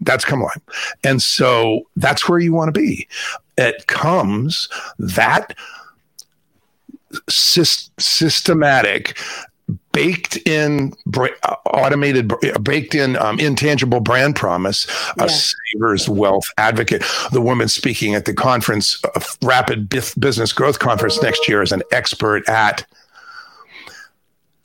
that's 0.00 0.24
come 0.24 0.40
alive, 0.40 0.60
and 1.04 1.22
so 1.22 1.82
that's 1.96 2.28
where 2.28 2.38
you 2.38 2.52
want 2.52 2.72
to 2.74 2.80
be. 2.80 3.08
It 3.56 3.86
comes 3.86 4.68
that 4.98 5.54
sy- 7.28 7.90
systematic 7.98 9.18
baked 9.92 10.36
in 10.46 10.92
automated 11.66 12.32
baked 12.62 12.94
in 12.94 13.16
um, 13.16 13.40
intangible 13.40 13.98
brand 13.98 14.36
promise 14.36 14.86
a 15.18 15.28
savers 15.28 16.08
wealth 16.08 16.44
advocate. 16.58 17.02
The 17.32 17.40
woman 17.40 17.68
speaking 17.68 18.14
at 18.14 18.26
the 18.26 18.34
conference 18.34 19.02
uh, 19.04 19.20
rapid 19.42 19.88
business 19.88 20.52
growth 20.52 20.78
conference 20.78 21.20
next 21.22 21.48
year 21.48 21.62
is 21.62 21.72
an 21.72 21.82
expert 21.90 22.48
at 22.48 22.86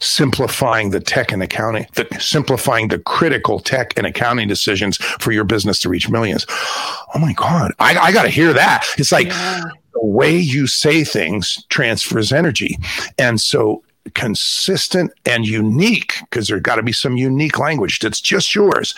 simplifying 0.01 0.89
the 0.89 0.99
tech 0.99 1.31
and 1.31 1.41
accounting, 1.41 1.85
the, 1.93 2.07
simplifying 2.19 2.89
the 2.89 2.99
critical 2.99 3.59
tech 3.59 3.97
and 3.97 4.05
accounting 4.05 4.47
decisions 4.47 4.97
for 4.97 5.31
your 5.31 5.43
business 5.43 5.79
to 5.79 5.89
reach 5.89 6.09
millions. 6.09 6.45
Oh 6.49 7.19
my 7.19 7.33
God, 7.33 7.71
I, 7.79 7.97
I 7.97 8.11
got 8.11 8.23
to 8.23 8.29
hear 8.29 8.51
that. 8.53 8.85
It's 8.97 9.11
like 9.11 9.27
yeah. 9.27 9.63
the 9.93 10.05
way 10.05 10.35
you 10.35 10.67
say 10.67 11.03
things 11.03 11.63
transfers 11.69 12.33
energy. 12.33 12.77
And 13.17 13.39
so 13.39 13.83
consistent 14.15 15.11
and 15.25 15.45
unique, 15.45 16.15
because 16.21 16.47
there's 16.47 16.61
got 16.61 16.75
to 16.75 16.83
be 16.83 16.91
some 16.91 17.17
unique 17.17 17.59
language 17.59 17.99
that's 17.99 18.19
just 18.19 18.55
yours 18.55 18.95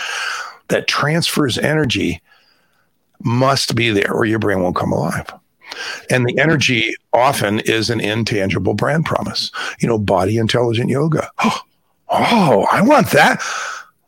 that 0.70 0.88
transfers 0.88 1.58
energy 1.58 2.22
must 3.20 3.76
be 3.76 3.92
there 3.92 4.12
or 4.12 4.26
your 4.26 4.40
brain 4.40 4.62
won't 4.62 4.76
come 4.76 4.92
alive. 4.92 5.28
And 6.10 6.26
the 6.26 6.38
energy 6.38 6.94
often 7.14 7.60
is 7.62 7.90
an 7.90 8.00
intangible 8.00 8.74
brand 8.74 9.06
promise. 9.06 9.52
You 9.80 9.88
know, 9.88 9.98
body 9.98 10.38
intelligent 10.38 10.90
yoga. 10.90 11.30
Oh, 11.44 11.60
oh, 12.10 12.68
I 12.72 12.82
want 12.82 13.12
that. 13.12 13.42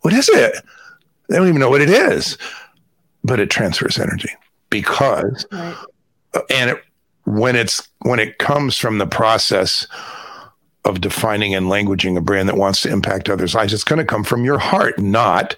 What 0.01 0.13
is 0.13 0.29
it? 0.29 0.55
They 1.29 1.37
don't 1.37 1.47
even 1.47 1.59
know 1.59 1.69
what 1.69 1.81
it 1.81 1.89
is, 1.89 2.37
but 3.23 3.39
it 3.39 3.49
transfers 3.49 3.97
energy 3.97 4.29
because, 4.69 5.45
right. 5.51 5.75
and 6.49 6.71
it, 6.71 6.83
when 7.25 7.55
it's 7.55 7.87
when 7.99 8.19
it 8.19 8.37
comes 8.37 8.77
from 8.77 8.99
the 8.99 9.07
process 9.07 9.87
of 10.85 11.01
defining 11.01 11.55
and 11.55 11.65
languaging 11.65 12.15
a 12.15 12.21
brand 12.21 12.47
that 12.47 12.57
wants 12.57 12.81
to 12.81 12.91
impact 12.91 13.27
others' 13.27 13.55
lives, 13.55 13.73
it's 13.73 13.83
going 13.83 13.97
to 13.97 14.05
come 14.05 14.23
from 14.23 14.45
your 14.45 14.59
heart, 14.59 14.99
not 14.99 15.55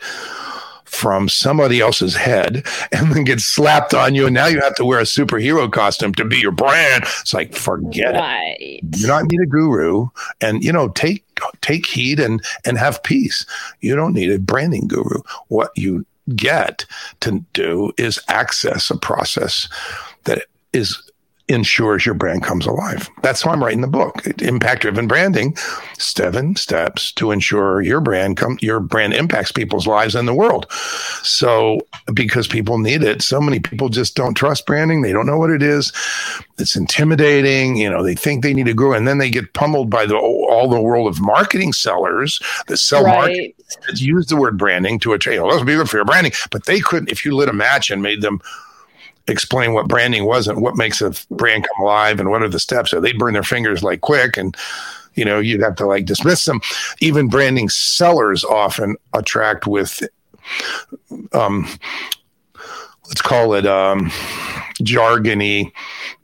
from 0.87 1.29
somebody 1.29 1.79
else's 1.79 2.15
head 2.15 2.65
and 2.91 3.11
then 3.13 3.23
gets 3.23 3.45
slapped 3.45 3.93
on 3.93 4.15
you. 4.15 4.25
And 4.25 4.33
now 4.33 4.47
you 4.47 4.59
have 4.61 4.75
to 4.75 4.85
wear 4.85 4.99
a 4.99 5.03
superhero 5.03 5.71
costume 5.71 6.13
to 6.15 6.25
be 6.25 6.37
your 6.37 6.51
brand. 6.51 7.03
It's 7.21 7.33
like, 7.33 7.53
forget 7.53 8.15
right. 8.15 8.57
it. 8.59 8.97
You 8.97 9.07
don't 9.07 9.29
need 9.31 9.41
a 9.41 9.45
guru. 9.45 10.09
And, 10.41 10.63
you 10.63 10.71
know, 10.71 10.89
take, 10.89 11.23
take 11.61 11.85
heed 11.85 12.19
and, 12.19 12.43
and 12.65 12.77
have 12.77 13.03
peace. 13.03 13.45
You 13.81 13.95
don't 13.95 14.13
need 14.13 14.31
a 14.31 14.39
branding 14.39 14.87
guru. 14.87 15.21
What 15.49 15.71
you 15.75 16.05
get 16.35 16.85
to 17.21 17.45
do 17.53 17.91
is 17.97 18.19
access 18.27 18.89
a 18.89 18.97
process 18.97 19.69
that 20.23 20.45
is 20.73 21.01
ensures 21.49 22.05
your 22.05 22.15
brand 22.15 22.43
comes 22.43 22.65
alive. 22.65 23.09
That's 23.21 23.45
why 23.45 23.53
I'm 23.53 23.63
writing 23.63 23.81
the 23.81 23.87
book, 23.87 24.25
Impact 24.41 24.81
Driven 24.81 25.07
Branding, 25.07 25.55
seven 25.97 26.55
steps 26.55 27.11
to 27.13 27.31
ensure 27.31 27.81
your 27.81 28.01
brand 28.01 28.37
come 28.37 28.57
your 28.61 28.79
brand 28.79 29.13
impacts 29.13 29.51
people's 29.51 29.87
lives 29.87 30.15
in 30.15 30.25
the 30.25 30.33
world. 30.33 30.69
So 31.23 31.79
because 32.13 32.47
people 32.47 32.77
need 32.77 33.03
it, 33.03 33.21
so 33.21 33.39
many 33.39 33.59
people 33.59 33.89
just 33.89 34.15
don't 34.15 34.33
trust 34.33 34.65
branding. 34.65 35.01
They 35.01 35.13
don't 35.13 35.25
know 35.25 35.37
what 35.37 35.49
it 35.49 35.63
is. 35.63 35.93
It's 36.57 36.75
intimidating. 36.75 37.77
You 37.77 37.89
know, 37.89 38.03
they 38.03 38.15
think 38.15 38.43
they 38.43 38.53
need 38.53 38.65
to 38.65 38.73
grow, 38.73 38.93
and 38.93 39.07
then 39.07 39.17
they 39.17 39.29
get 39.29 39.53
pummeled 39.53 39.89
by 39.89 40.05
the 40.05 40.17
all 40.17 40.69
the 40.69 40.81
world 40.81 41.07
of 41.07 41.21
marketing 41.21 41.71
sellers 41.71 42.41
that 42.67 42.77
sell 42.77 43.03
right. 43.03 43.15
marketing 43.15 43.53
that 43.87 44.01
use 44.01 44.27
the 44.27 44.35
word 44.35 44.57
branding 44.57 44.99
to 44.99 45.13
a 45.13 45.19
you 45.25 45.37
know, 45.37 45.45
let's 45.45 45.63
be 45.63 45.75
good 45.75 45.89
for 45.89 45.97
your 45.97 46.05
branding, 46.05 46.31
but 46.51 46.65
they 46.65 46.79
couldn't 46.79 47.11
if 47.11 47.23
you 47.25 47.35
lit 47.35 47.49
a 47.49 47.53
match 47.53 47.89
and 47.89 48.01
made 48.01 48.21
them 48.21 48.41
explain 49.27 49.73
what 49.73 49.87
branding 49.87 50.25
was 50.25 50.47
and 50.47 50.61
what 50.61 50.77
makes 50.77 51.01
a 51.01 51.13
brand 51.31 51.67
come 51.67 51.83
alive 51.83 52.19
and 52.19 52.29
what 52.29 52.43
are 52.43 52.49
the 52.49 52.59
steps. 52.59 52.91
So 52.91 52.99
they'd 52.99 53.17
burn 53.17 53.33
their 53.33 53.43
fingers 53.43 53.83
like 53.83 54.01
quick 54.01 54.37
and 54.37 54.55
you 55.15 55.25
know 55.25 55.39
you'd 55.39 55.61
have 55.61 55.75
to 55.77 55.85
like 55.85 56.05
dismiss 56.05 56.45
them. 56.45 56.61
Even 56.99 57.27
branding 57.27 57.69
sellers 57.69 58.43
often 58.43 58.95
attract 59.13 59.67
with 59.67 60.01
um 61.33 61.67
let's 63.07 63.21
call 63.21 63.53
it 63.53 63.65
um 63.65 64.11
jargony 64.81 65.71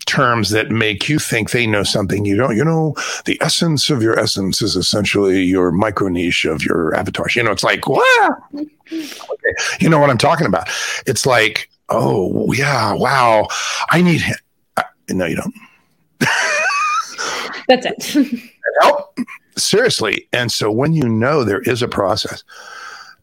terms 0.06 0.50
that 0.52 0.70
make 0.70 1.10
you 1.10 1.18
think 1.18 1.52
they 1.52 1.66
know 1.66 1.84
something 1.84 2.26
you 2.26 2.36
don't. 2.36 2.56
You 2.56 2.66
know, 2.66 2.96
the 3.26 3.38
essence 3.42 3.90
of 3.90 4.04
your 4.04 4.20
essence 4.20 4.62
is 4.62 4.76
essentially 4.76 5.42
your 5.42 5.72
micro 5.72 6.08
niche 6.08 6.46
of 6.46 6.64
your 6.64 6.94
avatar. 6.96 7.28
You 7.36 7.44
know, 7.44 7.52
it's 7.52 7.64
like, 7.64 7.88
what? 7.88 8.34
Okay. 8.54 9.54
You 9.80 9.90
know 9.90 10.00
what 10.00 10.10
I'm 10.10 10.18
talking 10.18 10.48
about? 10.48 10.68
It's 11.06 11.26
like 11.26 11.70
oh 11.90 12.52
yeah, 12.54 12.94
wow, 12.94 13.48
I 13.90 14.02
need 14.02 14.22
him. 14.22 14.38
Uh, 14.78 14.84
no, 15.10 15.26
you 15.26 15.36
don't. 15.36 15.56
That's 17.68 18.16
it. 18.16 18.40
Help 18.82 19.14
seriously. 19.58 20.28
And 20.34 20.52
so 20.52 20.72
when 20.72 20.94
you 20.94 21.08
know 21.08 21.44
there 21.44 21.62
is 21.62 21.82
a 21.82 21.88
process, 21.88 22.44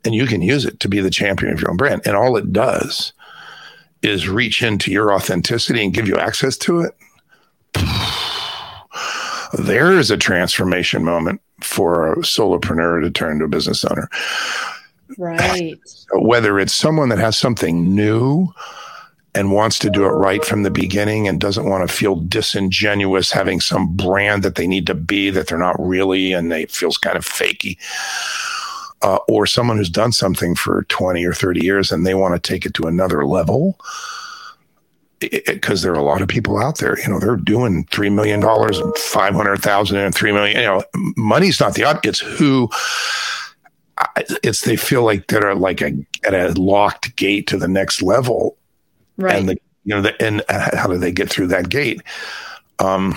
and 0.05 0.15
you 0.15 0.27
can 0.27 0.43
use 0.43 0.65
it 0.65 0.81
to 0.81 0.89
be 0.89 1.01
the 1.01 1.11
champion 1.11 1.53
of 1.53 1.61
your 1.61 1.71
own 1.71 1.77
brand, 1.77 2.03
and 2.05 2.17
all 2.17 2.37
it 2.37 2.53
does 2.53 3.13
is 4.03 4.29
reach 4.29 4.63
into 4.63 4.91
your 4.91 5.13
authenticity 5.13 5.85
and 5.85 5.93
give 5.93 6.09
you 6.09 6.17
access 6.17 6.57
to 6.59 6.81
it. 6.81 6.97
There 9.53 9.99
is 9.99 10.13
a 10.13 10.17
transformation 10.17 11.03
moment 11.03 11.41
for 11.61 12.13
a 12.13 12.17
solopreneur 12.19 13.03
to 13.03 13.11
turn 13.11 13.41
to 13.41 13.47
a 13.47 13.49
business 13.49 13.85
owner. 13.85 14.09
Right. 15.19 15.79
Whether 16.13 16.59
it's 16.59 16.75
someone 16.75 17.09
that 17.11 17.19
has 17.19 17.39
something 17.39 17.95
new 17.95 18.53
and 19.35 19.53
wants 19.53 19.79
to 19.79 19.91
do 19.91 20.05
it 20.05 20.11
right 20.11 20.45
from 20.45 20.65
the 20.65 20.71
beginning 20.71 21.29
and 21.29 21.41
doesn't 21.41 21.69
want 21.69 21.89
to 21.89 21.95
feel 21.95 22.17
disingenuous 22.17 23.31
having 23.31 23.61
some 23.61 23.95
brand 23.95 24.43
that 24.43 24.57
they 24.57 24.67
need 24.67 24.87
to 24.87 24.95
be 24.95 25.31
that 25.31 25.47
they're 25.47 25.59
not 25.59 25.77
really 25.79 26.33
and 26.33 26.51
they 26.51 26.67
feels 26.67 26.99
kind 26.99 27.17
of 27.17 27.25
fakey. 27.25 27.77
Uh, 29.03 29.19
or 29.29 29.47
someone 29.47 29.79
who's 29.79 29.89
done 29.89 30.13
something 30.13 30.55
for 30.55 30.83
20 30.91 31.25
or 31.25 31.33
30 31.33 31.65
years 31.65 31.91
and 31.91 32.07
they 32.07 32.15
want 32.15 32.35
to 32.35 32.41
take 32.41 32.67
it 32.67 32.75
to 32.75 32.83
another 32.83 33.25
level 33.25 33.79
because 35.21 35.83
there 35.83 35.93
are 35.93 35.99
a 35.99 36.03
lot 36.03 36.23
of 36.23 36.29
people 36.29 36.59
out 36.59 36.79
there, 36.79 36.99
you 36.99 37.09
know, 37.09 37.19
they're 37.19 37.37
doing 37.37 37.85
$3 37.87 38.13
million, 38.13 38.43
500,000 38.97 39.97
and 39.97 40.15
3 40.15 40.33
million, 40.33 40.57
you 40.61 40.67
know, 40.67 40.83
money's 41.17 41.61
not 41.61 41.75
the, 41.75 42.01
it's 42.05 42.21
who 42.21 42.69
it's 44.43 44.63
they 44.63 44.77
feel 44.77 45.05
like 45.05 45.27
they're 45.27 45.55
like 45.55 45.81
a 45.81 45.93
at 46.25 46.35
a 46.35 46.61
locked 46.61 47.17
gate 47.17 47.47
to 47.49 47.57
the 47.57 47.69
next 47.69 48.03
level, 48.03 48.57
right? 49.17 49.37
And 49.37 49.49
the 49.49 49.57
you 49.85 49.95
know 49.95 50.03
the, 50.03 50.23
and 50.23 50.43
how 50.49 50.87
do 50.87 50.99
they 50.99 51.13
get 51.13 51.29
through 51.29 51.49
that 51.49 51.69
gate? 51.69 52.03
Um, 52.79 53.17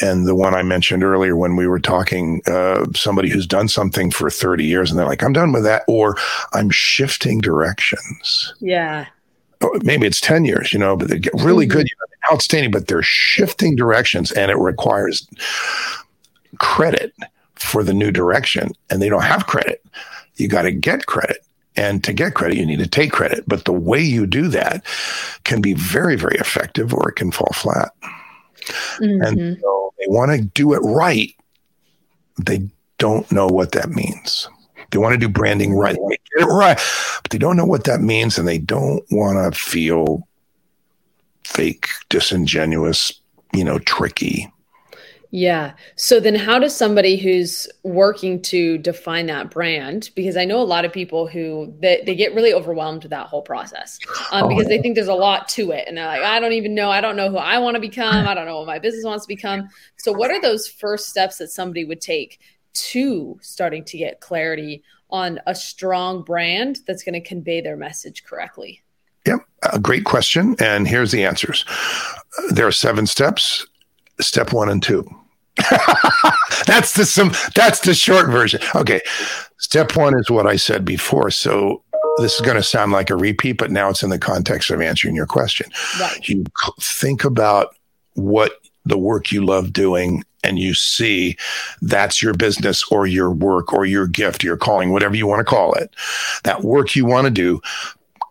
and 0.00 0.26
the 0.26 0.34
one 0.34 0.54
I 0.54 0.62
mentioned 0.62 1.04
earlier 1.04 1.36
when 1.36 1.54
we 1.56 1.66
were 1.66 1.78
talking, 1.78 2.42
uh, 2.46 2.86
somebody 2.94 3.28
who's 3.28 3.46
done 3.46 3.68
something 3.68 4.10
for 4.10 4.30
30 4.30 4.64
years 4.64 4.90
and 4.90 4.98
they're 4.98 5.06
like, 5.06 5.22
I'm 5.22 5.32
done 5.32 5.52
with 5.52 5.62
that, 5.62 5.84
or 5.86 6.16
I'm 6.52 6.70
shifting 6.70 7.40
directions. 7.40 8.52
Yeah. 8.60 9.06
maybe 9.82 10.06
it's 10.06 10.20
10 10.20 10.44
years, 10.44 10.72
you 10.72 10.78
know, 10.78 10.96
but 10.96 11.08
they 11.08 11.20
get 11.20 11.34
really 11.34 11.66
mm-hmm. 11.66 11.78
good, 11.78 11.86
you 11.86 11.96
know, 12.00 12.34
outstanding, 12.34 12.72
but 12.72 12.88
they're 12.88 13.02
shifting 13.02 13.76
directions 13.76 14.32
and 14.32 14.50
it 14.50 14.58
requires 14.58 15.28
credit 16.58 17.14
for 17.62 17.82
the 17.82 17.94
new 17.94 18.10
direction 18.10 18.72
and 18.90 19.00
they 19.00 19.08
don't 19.08 19.22
have 19.22 19.46
credit. 19.46 19.84
You 20.36 20.48
got 20.48 20.62
to 20.62 20.72
get 20.72 21.06
credit. 21.06 21.38
And 21.74 22.04
to 22.04 22.12
get 22.12 22.34
credit, 22.34 22.58
you 22.58 22.66
need 22.66 22.80
to 22.80 22.86
take 22.86 23.12
credit. 23.12 23.44
But 23.46 23.64
the 23.64 23.72
way 23.72 24.00
you 24.00 24.26
do 24.26 24.48
that 24.48 24.84
can 25.44 25.62
be 25.62 25.72
very, 25.72 26.16
very 26.16 26.36
effective 26.36 26.92
or 26.92 27.08
it 27.08 27.16
can 27.16 27.32
fall 27.32 27.50
flat. 27.54 27.92
Mm-hmm. 28.98 29.22
And 29.22 29.58
so 29.58 29.94
they 29.98 30.04
want 30.08 30.32
to 30.32 30.42
do 30.42 30.74
it 30.74 30.80
right. 30.80 31.34
They 32.44 32.68
don't 32.98 33.30
know 33.32 33.46
what 33.46 33.72
that 33.72 33.88
means. 33.88 34.48
They 34.90 34.98
want 34.98 35.14
to 35.14 35.18
do 35.18 35.28
branding 35.28 35.74
right. 35.74 35.96
They 35.96 36.18
get 36.36 36.48
it 36.48 36.52
right, 36.52 36.78
but 37.22 37.30
they 37.30 37.38
don't 37.38 37.56
know 37.56 37.64
what 37.64 37.84
that 37.84 38.00
means 38.00 38.36
and 38.36 38.46
they 38.46 38.58
don't 38.58 39.02
want 39.10 39.54
to 39.54 39.58
feel 39.58 40.28
fake, 41.44 41.88
disingenuous, 42.10 43.12
you 43.54 43.64
know, 43.64 43.78
tricky. 43.78 44.52
Yeah. 45.34 45.72
So 45.96 46.20
then 46.20 46.34
how 46.34 46.58
does 46.58 46.76
somebody 46.76 47.16
who's 47.16 47.66
working 47.84 48.42
to 48.42 48.76
define 48.76 49.24
that 49.26 49.50
brand 49.50 50.10
because 50.14 50.36
I 50.36 50.44
know 50.44 50.60
a 50.60 50.62
lot 50.62 50.84
of 50.84 50.92
people 50.92 51.26
who 51.26 51.72
they, 51.80 52.02
they 52.04 52.14
get 52.14 52.34
really 52.34 52.52
overwhelmed 52.52 53.04
with 53.04 53.10
that 53.10 53.28
whole 53.28 53.40
process 53.40 53.98
um, 54.30 54.44
oh, 54.44 54.48
because 54.48 54.66
they 54.66 54.78
think 54.78 54.94
there's 54.94 55.08
a 55.08 55.14
lot 55.14 55.48
to 55.48 55.70
it 55.70 55.88
and 55.88 55.96
they're 55.96 56.06
like 56.06 56.20
I 56.20 56.38
don't 56.38 56.52
even 56.52 56.74
know 56.74 56.90
I 56.90 57.00
don't 57.00 57.16
know 57.16 57.30
who 57.30 57.38
I 57.38 57.58
want 57.58 57.76
to 57.76 57.80
become 57.80 58.28
I 58.28 58.34
don't 58.34 58.44
know 58.44 58.58
what 58.58 58.66
my 58.66 58.78
business 58.78 59.06
wants 59.06 59.24
to 59.24 59.28
become. 59.28 59.70
So 59.96 60.12
what 60.12 60.30
are 60.30 60.40
those 60.40 60.68
first 60.68 61.08
steps 61.08 61.38
that 61.38 61.48
somebody 61.48 61.86
would 61.86 62.02
take 62.02 62.38
to 62.74 63.38
starting 63.40 63.84
to 63.86 63.96
get 63.96 64.20
clarity 64.20 64.82
on 65.08 65.40
a 65.46 65.54
strong 65.54 66.24
brand 66.24 66.80
that's 66.86 67.02
going 67.02 67.14
to 67.14 67.26
convey 67.26 67.62
their 67.62 67.78
message 67.78 68.24
correctly? 68.24 68.82
Yep, 69.26 69.40
a 69.72 69.78
great 69.78 70.04
question 70.04 70.56
and 70.58 70.86
here's 70.86 71.10
the 71.10 71.24
answers. 71.24 71.64
There 72.50 72.66
are 72.66 72.72
seven 72.72 73.06
steps. 73.06 73.66
Step 74.20 74.52
1 74.52 74.68
and 74.68 74.82
2 74.82 75.21
that's 76.66 76.94
the 76.94 77.04
some 77.04 77.32
that's 77.54 77.80
the 77.80 77.94
short 77.94 78.28
version. 78.28 78.60
Okay. 78.74 79.00
Step 79.58 79.96
one 79.96 80.18
is 80.18 80.30
what 80.30 80.46
I 80.46 80.56
said 80.56 80.84
before. 80.84 81.30
So 81.30 81.82
this 82.18 82.34
is 82.34 82.40
going 82.40 82.56
to 82.56 82.62
sound 82.62 82.92
like 82.92 83.10
a 83.10 83.16
repeat, 83.16 83.54
but 83.54 83.70
now 83.70 83.88
it's 83.88 84.02
in 84.02 84.10
the 84.10 84.18
context 84.18 84.70
of 84.70 84.80
answering 84.80 85.14
your 85.14 85.26
question. 85.26 85.70
Right. 86.00 86.28
You 86.28 86.44
think 86.80 87.24
about 87.24 87.76
what 88.14 88.60
the 88.84 88.98
work 88.98 89.30
you 89.30 89.44
love 89.44 89.72
doing 89.72 90.24
and 90.44 90.58
you 90.58 90.74
see 90.74 91.36
that's 91.80 92.20
your 92.20 92.34
business 92.34 92.84
or 92.90 93.06
your 93.06 93.30
work 93.30 93.72
or 93.72 93.86
your 93.86 94.06
gift, 94.08 94.42
your 94.42 94.56
calling, 94.56 94.90
whatever 94.92 95.14
you 95.14 95.26
want 95.26 95.38
to 95.38 95.44
call 95.44 95.72
it. 95.74 95.94
That 96.42 96.62
work 96.62 96.96
you 96.96 97.06
want 97.06 97.26
to 97.26 97.30
do, 97.30 97.60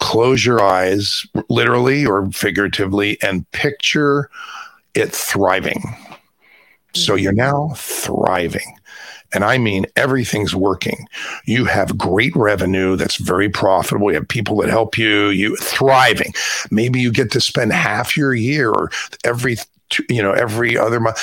close 0.01 0.45
your 0.45 0.61
eyes 0.61 1.25
literally 1.47 2.05
or 2.05 2.29
figuratively 2.31 3.17
and 3.21 3.49
picture 3.51 4.29
it 4.93 5.13
thriving 5.13 5.81
so 6.93 7.15
you're 7.15 7.31
now 7.31 7.69
thriving. 7.75 8.77
And 9.33 9.45
I 9.45 9.57
mean, 9.57 9.85
everything's 9.95 10.53
working. 10.53 11.07
You 11.45 11.65
have 11.65 11.97
great 11.97 12.35
revenue 12.35 12.95
that's 12.97 13.15
very 13.15 13.49
profitable. 13.49 14.09
You 14.11 14.15
have 14.15 14.27
people 14.27 14.57
that 14.57 14.69
help 14.69 14.97
you, 14.97 15.29
you 15.29 15.55
thriving. 15.55 16.33
Maybe 16.69 16.99
you 16.99 17.11
get 17.11 17.31
to 17.31 17.41
spend 17.41 17.71
half 17.71 18.17
your 18.17 18.33
year 18.33 18.71
or 18.71 18.91
every, 19.23 19.57
you 20.09 20.21
know, 20.21 20.33
every 20.33 20.77
other 20.77 20.99
month 20.99 21.17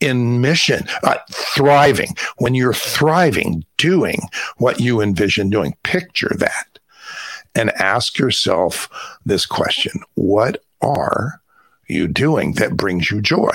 in 0.00 0.40
mission, 0.40 0.86
uh, 1.02 1.16
thriving. 1.32 2.14
When 2.38 2.54
you're 2.54 2.72
thriving, 2.72 3.64
doing 3.76 4.20
what 4.58 4.80
you 4.80 5.00
envision 5.00 5.50
doing, 5.50 5.74
picture 5.82 6.32
that 6.38 6.78
and 7.54 7.70
ask 7.72 8.18
yourself 8.18 8.88
this 9.24 9.46
question 9.46 9.92
What 10.14 10.62
are 10.80 11.41
you 11.88 12.08
doing 12.08 12.54
that 12.54 12.76
brings 12.76 13.10
you 13.10 13.20
joy? 13.20 13.52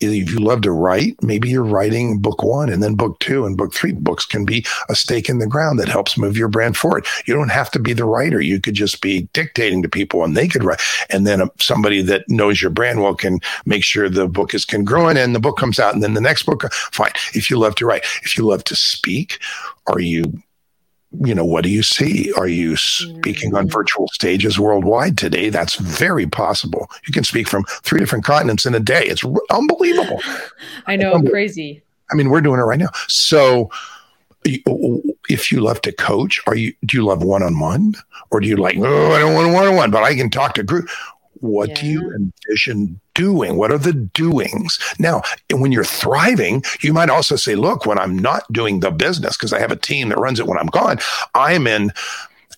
If 0.00 0.30
you 0.30 0.38
love 0.38 0.62
to 0.62 0.70
write, 0.70 1.22
maybe 1.22 1.48
you're 1.48 1.64
writing 1.64 2.18
book 2.18 2.42
one 2.42 2.70
and 2.70 2.82
then 2.82 2.94
book 2.94 3.18
two 3.20 3.44
and 3.44 3.56
book 3.56 3.74
three. 3.74 3.92
Books 3.92 4.24
can 4.24 4.44
be 4.44 4.64
a 4.88 4.94
stake 4.94 5.28
in 5.28 5.38
the 5.38 5.46
ground 5.46 5.78
that 5.78 5.88
helps 5.88 6.16
move 6.16 6.36
your 6.36 6.48
brand 6.48 6.76
forward. 6.76 7.06
You 7.26 7.34
don't 7.34 7.50
have 7.50 7.70
to 7.72 7.78
be 7.78 7.92
the 7.92 8.04
writer. 8.04 8.40
You 8.40 8.60
could 8.60 8.74
just 8.74 9.00
be 9.00 9.28
dictating 9.32 9.82
to 9.82 9.88
people 9.88 10.24
and 10.24 10.36
they 10.36 10.48
could 10.48 10.64
write. 10.64 10.80
And 11.10 11.26
then 11.26 11.40
um, 11.40 11.50
somebody 11.60 12.02
that 12.02 12.28
knows 12.28 12.62
your 12.62 12.70
brand 12.70 13.02
well 13.02 13.14
can 13.14 13.40
make 13.64 13.84
sure 13.84 14.08
the 14.08 14.28
book 14.28 14.54
is 14.54 14.64
congruent 14.64 15.18
and 15.18 15.34
the 15.34 15.40
book 15.40 15.56
comes 15.56 15.78
out 15.78 15.94
and 15.94 16.02
then 16.02 16.14
the 16.14 16.20
next 16.20 16.44
book. 16.44 16.72
Fine. 16.72 17.12
If 17.34 17.50
you 17.50 17.58
love 17.58 17.74
to 17.76 17.86
write, 17.86 18.04
if 18.22 18.36
you 18.38 18.46
love 18.46 18.64
to 18.64 18.76
speak, 18.76 19.38
are 19.86 20.00
you 20.00 20.32
you 21.24 21.34
know, 21.34 21.44
what 21.44 21.64
do 21.64 21.70
you 21.70 21.82
see? 21.82 22.32
Are 22.32 22.48
you 22.48 22.76
speaking 22.76 23.54
on 23.54 23.68
mm. 23.68 23.72
virtual 23.72 24.08
stages 24.08 24.58
worldwide 24.58 25.16
today? 25.16 25.50
That's 25.50 25.76
very 25.76 26.26
possible. 26.26 26.90
You 27.06 27.12
can 27.12 27.24
speak 27.24 27.48
from 27.48 27.64
three 27.82 28.00
different 28.00 28.24
continents 28.24 28.66
in 28.66 28.74
a 28.74 28.80
day. 28.80 29.04
It's 29.04 29.24
r- 29.24 29.32
unbelievable. 29.50 30.20
I 30.86 30.96
know, 30.96 31.12
I'm 31.12 31.26
crazy. 31.26 31.82
I 32.10 32.14
mean, 32.14 32.30
we're 32.30 32.40
doing 32.40 32.60
it 32.60 32.64
right 32.64 32.78
now. 32.78 32.90
So, 33.08 33.70
if 35.28 35.50
you 35.50 35.60
love 35.60 35.80
to 35.82 35.92
coach, 35.92 36.40
are 36.46 36.54
you 36.54 36.72
do 36.84 36.96
you 36.96 37.04
love 37.04 37.22
one 37.22 37.42
on 37.42 37.58
one, 37.58 37.94
or 38.30 38.40
do 38.40 38.46
you 38.46 38.56
like? 38.56 38.76
Oh, 38.78 39.12
I 39.12 39.18
don't 39.18 39.34
want 39.34 39.52
one 39.52 39.66
on 39.66 39.74
one, 39.74 39.90
but 39.90 40.04
I 40.04 40.14
can 40.14 40.30
talk 40.30 40.54
to 40.54 40.62
group. 40.62 40.88
What 41.40 41.70
yeah. 41.70 41.80
do 41.80 41.86
you 41.86 42.12
envision 42.14 43.00
doing? 43.14 43.56
What 43.56 43.72
are 43.72 43.78
the 43.78 43.92
doings? 43.92 44.78
Now, 44.98 45.22
when 45.50 45.72
you're 45.72 45.84
thriving, 45.84 46.62
you 46.82 46.92
might 46.92 47.10
also 47.10 47.36
say, 47.36 47.54
look, 47.54 47.86
when 47.86 47.98
I'm 47.98 48.18
not 48.18 48.50
doing 48.52 48.80
the 48.80 48.90
business, 48.90 49.36
because 49.36 49.52
I 49.52 49.58
have 49.58 49.72
a 49.72 49.76
team 49.76 50.10
that 50.10 50.18
runs 50.18 50.38
it 50.38 50.46
when 50.46 50.58
I'm 50.58 50.66
gone, 50.66 50.98
I'm 51.34 51.66
in 51.66 51.92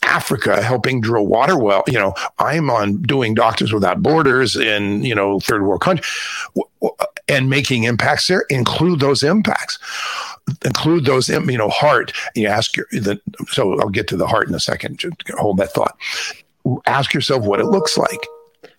Africa 0.03 0.62
helping 0.62 1.01
drill 1.01 1.27
water 1.27 1.59
well. 1.59 1.85
You 1.87 1.99
know, 1.99 2.14
I'm 2.38 2.71
on 2.71 3.03
doing 3.03 3.35
Doctors 3.35 3.73
Without 3.73 4.03
Borders 4.03 4.57
in, 4.57 5.05
you 5.05 5.14
know, 5.14 5.41
third 5.41 5.62
world 5.62 5.81
country 5.81 6.05
and 7.29 7.51
making 7.51 7.85
impacts 7.85 8.29
there. 8.29 8.45
Include 8.49 9.01
those 9.01 9.23
impacts. 9.23 9.79
Include 10.64 11.05
those, 11.05 11.29
you 11.29 11.59
know, 11.59 11.69
heart. 11.69 12.12
You 12.35 12.47
ask 12.47 12.77
your, 12.77 12.87
the, 12.93 13.21
so 13.49 13.79
I'll 13.81 13.91
get 13.91 14.09
to 14.09 14.17
the 14.17 14.27
heart 14.27 14.49
in 14.49 14.55
a 14.55 14.61
second. 14.61 15.03
Hold 15.37 15.59
that 15.59 15.73
thought. 15.73 15.97
Ask 16.87 17.12
yourself 17.12 17.45
what 17.45 17.61
it 17.61 17.67
looks 17.67 17.99
like 17.99 18.27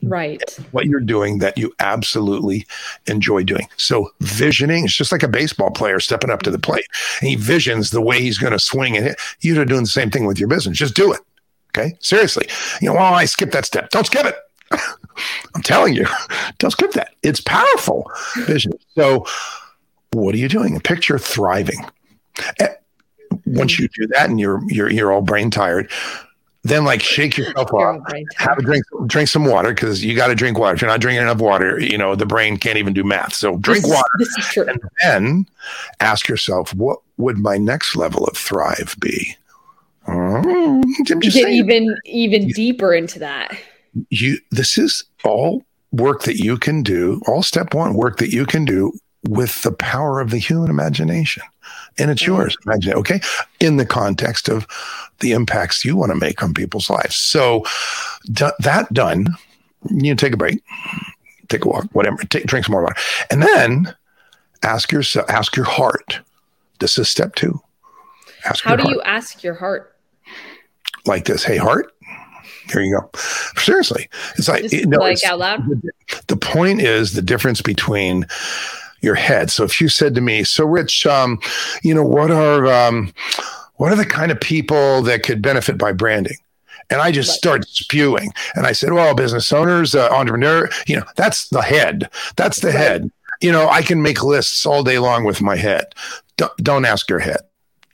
right. 0.03 0.41
What 0.71 0.85
you're 0.85 0.99
doing 0.99 1.39
that 1.39 1.57
you 1.57 1.73
absolutely 1.79 2.65
enjoy 3.07 3.43
doing. 3.43 3.67
So 3.77 4.11
visioning 4.19 4.85
it's 4.85 4.95
just 4.95 5.11
like 5.11 5.23
a 5.23 5.27
baseball 5.27 5.71
player 5.71 5.99
stepping 5.99 6.29
up 6.29 6.41
to 6.43 6.51
the 6.51 6.59
plate. 6.59 6.85
And 7.21 7.29
he 7.29 7.35
visions 7.35 7.91
the 7.91 8.01
way 8.01 8.21
he's 8.21 8.37
going 8.37 8.53
to 8.53 8.59
swing 8.59 8.95
and 8.95 9.05
hit. 9.05 9.19
You're 9.41 9.65
doing 9.65 9.81
the 9.83 9.87
same 9.87 10.09
thing 10.09 10.25
with 10.25 10.39
your 10.39 10.49
business. 10.49 10.77
Just 10.77 10.95
do 10.95 11.11
it. 11.11 11.19
Okay? 11.69 11.97
Seriously. 11.99 12.47
You 12.81 12.89
know 12.89 12.95
well 12.95 13.13
i 13.13 13.25
skip 13.25 13.51
that 13.51 13.65
step. 13.65 13.89
Don't 13.89 14.05
skip 14.05 14.25
it. 14.25 14.35
I'm 15.55 15.61
telling 15.63 15.93
you. 15.93 16.05
Don't 16.59 16.71
skip 16.71 16.91
that. 16.93 17.15
It's 17.23 17.41
powerful. 17.41 18.09
Vision. 18.45 18.73
So 18.95 19.25
what 20.11 20.33
are 20.33 20.39
you 20.39 20.49
doing? 20.49 20.75
A 20.75 20.79
picture 20.79 21.19
thriving. 21.19 21.85
Eh, 22.59 22.67
once 23.45 23.79
you 23.79 23.87
do 23.89 24.07
that 24.07 24.29
and 24.29 24.39
you're 24.39 24.61
you're 24.67 24.89
you're 24.89 25.11
all 25.11 25.21
brain 25.21 25.51
tired 25.51 25.91
then 26.63 26.83
like 26.83 27.01
shake 27.01 27.37
yourself 27.37 27.73
off, 27.73 28.01
have 28.37 28.57
a 28.57 28.61
drink, 28.61 28.83
drink 29.07 29.29
some 29.29 29.45
water 29.45 29.73
because 29.73 30.03
you 30.03 30.15
got 30.15 30.27
to 30.27 30.35
drink 30.35 30.57
water. 30.57 30.75
If 30.75 30.81
you're 30.81 30.89
not 30.89 30.99
drinking 30.99 31.23
enough 31.23 31.39
water, 31.39 31.79
you 31.79 31.97
know 31.97 32.15
the 32.15 32.25
brain 32.25 32.57
can't 32.57 32.77
even 32.77 32.93
do 32.93 33.03
math. 33.03 33.33
So 33.33 33.57
drink 33.57 33.83
this, 33.83 33.91
water, 33.91 34.09
this 34.17 34.57
and 34.57 34.81
then 35.01 35.45
ask 35.99 36.27
yourself, 36.27 36.73
what 36.73 36.99
would 37.17 37.37
my 37.37 37.57
next 37.57 37.95
level 37.95 38.25
of 38.25 38.35
thrive 38.35 38.95
be? 38.99 39.35
Um, 40.07 40.81
Get 41.05 41.23
saying, 41.31 41.53
even 41.53 41.95
even 42.05 42.47
you, 42.49 42.53
deeper 42.53 42.93
into 42.93 43.19
that. 43.19 43.57
You 44.09 44.37
this 44.51 44.77
is 44.77 45.05
all 45.23 45.63
work 45.91 46.23
that 46.23 46.37
you 46.37 46.57
can 46.57 46.83
do. 46.83 47.21
All 47.27 47.41
step 47.41 47.73
one 47.73 47.93
work 47.93 48.17
that 48.17 48.33
you 48.33 48.45
can 48.45 48.65
do 48.65 48.91
with 49.27 49.61
the 49.61 49.71
power 49.71 50.19
of 50.19 50.29
the 50.29 50.37
human 50.37 50.69
imagination 50.69 51.43
and 51.97 52.11
it's 52.11 52.23
mm. 52.23 52.27
yours. 52.27 52.57
Imagine 52.65 52.91
it, 52.91 52.97
okay? 52.97 53.21
In 53.59 53.77
the 53.77 53.85
context 53.85 54.49
of 54.49 54.67
the 55.19 55.31
impacts 55.31 55.83
you 55.83 55.95
want 55.95 56.11
to 56.11 56.17
make 56.17 56.41
on 56.43 56.53
people's 56.53 56.89
lives. 56.89 57.15
So 57.15 57.65
d- 58.25 58.47
that 58.59 58.91
done, 58.93 59.27
you 59.89 60.11
know, 60.11 60.15
take 60.15 60.33
a 60.33 60.37
break, 60.37 60.63
take 61.49 61.65
a 61.65 61.67
walk, 61.67 61.87
whatever, 61.93 62.17
take, 62.23 62.45
drink 62.45 62.65
some 62.65 62.73
more 62.73 62.83
water, 62.83 62.95
and 63.29 63.41
then 63.41 63.93
ask 64.63 64.91
yourself, 64.91 65.29
ask 65.29 65.55
your 65.55 65.65
heart. 65.65 66.19
This 66.79 66.97
is 66.97 67.09
step 67.09 67.35
two. 67.35 67.59
Ask 68.45 68.63
How 68.63 68.75
do 68.75 68.83
heart. 68.83 68.95
you 68.95 69.01
ask 69.01 69.43
your 69.43 69.55
heart? 69.55 69.95
Like 71.05 71.25
this. 71.25 71.43
Hey, 71.43 71.57
heart. 71.57 71.93
Here 72.71 72.81
you 72.81 72.99
go. 72.99 73.09
Seriously, 73.57 74.09
it's 74.37 74.47
like 74.47 74.61
Just 74.63 74.85
no, 74.85 74.99
like 74.99 75.23
out 75.23 75.39
loud. 75.39 75.63
The 76.27 76.37
point 76.37 76.81
is 76.81 77.13
the 77.13 77.21
difference 77.21 77.61
between 77.61 78.27
your 79.01 79.15
head. 79.15 79.51
So 79.51 79.63
if 79.63 79.79
you 79.79 79.89
said 79.89 80.15
to 80.15 80.21
me, 80.21 80.43
so 80.43 80.65
Rich, 80.65 81.05
um, 81.05 81.39
you 81.83 81.93
know, 81.93 82.03
what 82.03 82.31
are 82.31 82.67
um, 82.67 83.13
what 83.75 83.91
are 83.91 83.95
the 83.95 84.05
kind 84.05 84.31
of 84.31 84.39
people 84.39 85.01
that 85.03 85.23
could 85.23 85.41
benefit 85.41 85.77
by 85.77 85.93
branding? 85.93 86.37
And 86.89 87.01
I 87.01 87.11
just 87.11 87.29
right. 87.29 87.37
started 87.37 87.67
spewing. 87.67 88.31
And 88.55 88.65
I 88.65 88.71
said, 88.71 88.93
well, 88.93 89.13
business 89.13 89.53
owners, 89.53 89.93
uh, 89.95 90.09
entrepreneur, 90.11 90.69
you 90.87 90.97
know, 90.97 91.05
that's 91.15 91.49
the 91.49 91.61
head. 91.61 92.09
That's 92.35 92.61
the 92.61 92.69
right. 92.69 92.77
head. 92.77 93.11
You 93.41 93.51
know, 93.51 93.69
I 93.69 93.83
can 93.83 94.01
make 94.01 94.23
lists 94.23 94.65
all 94.65 94.83
day 94.83 94.99
long 94.99 95.23
with 95.23 95.41
my 95.41 95.55
head. 95.55 95.93
Don't, 96.37 96.55
don't 96.57 96.85
ask 96.85 97.09
your 97.09 97.19
head. 97.19 97.41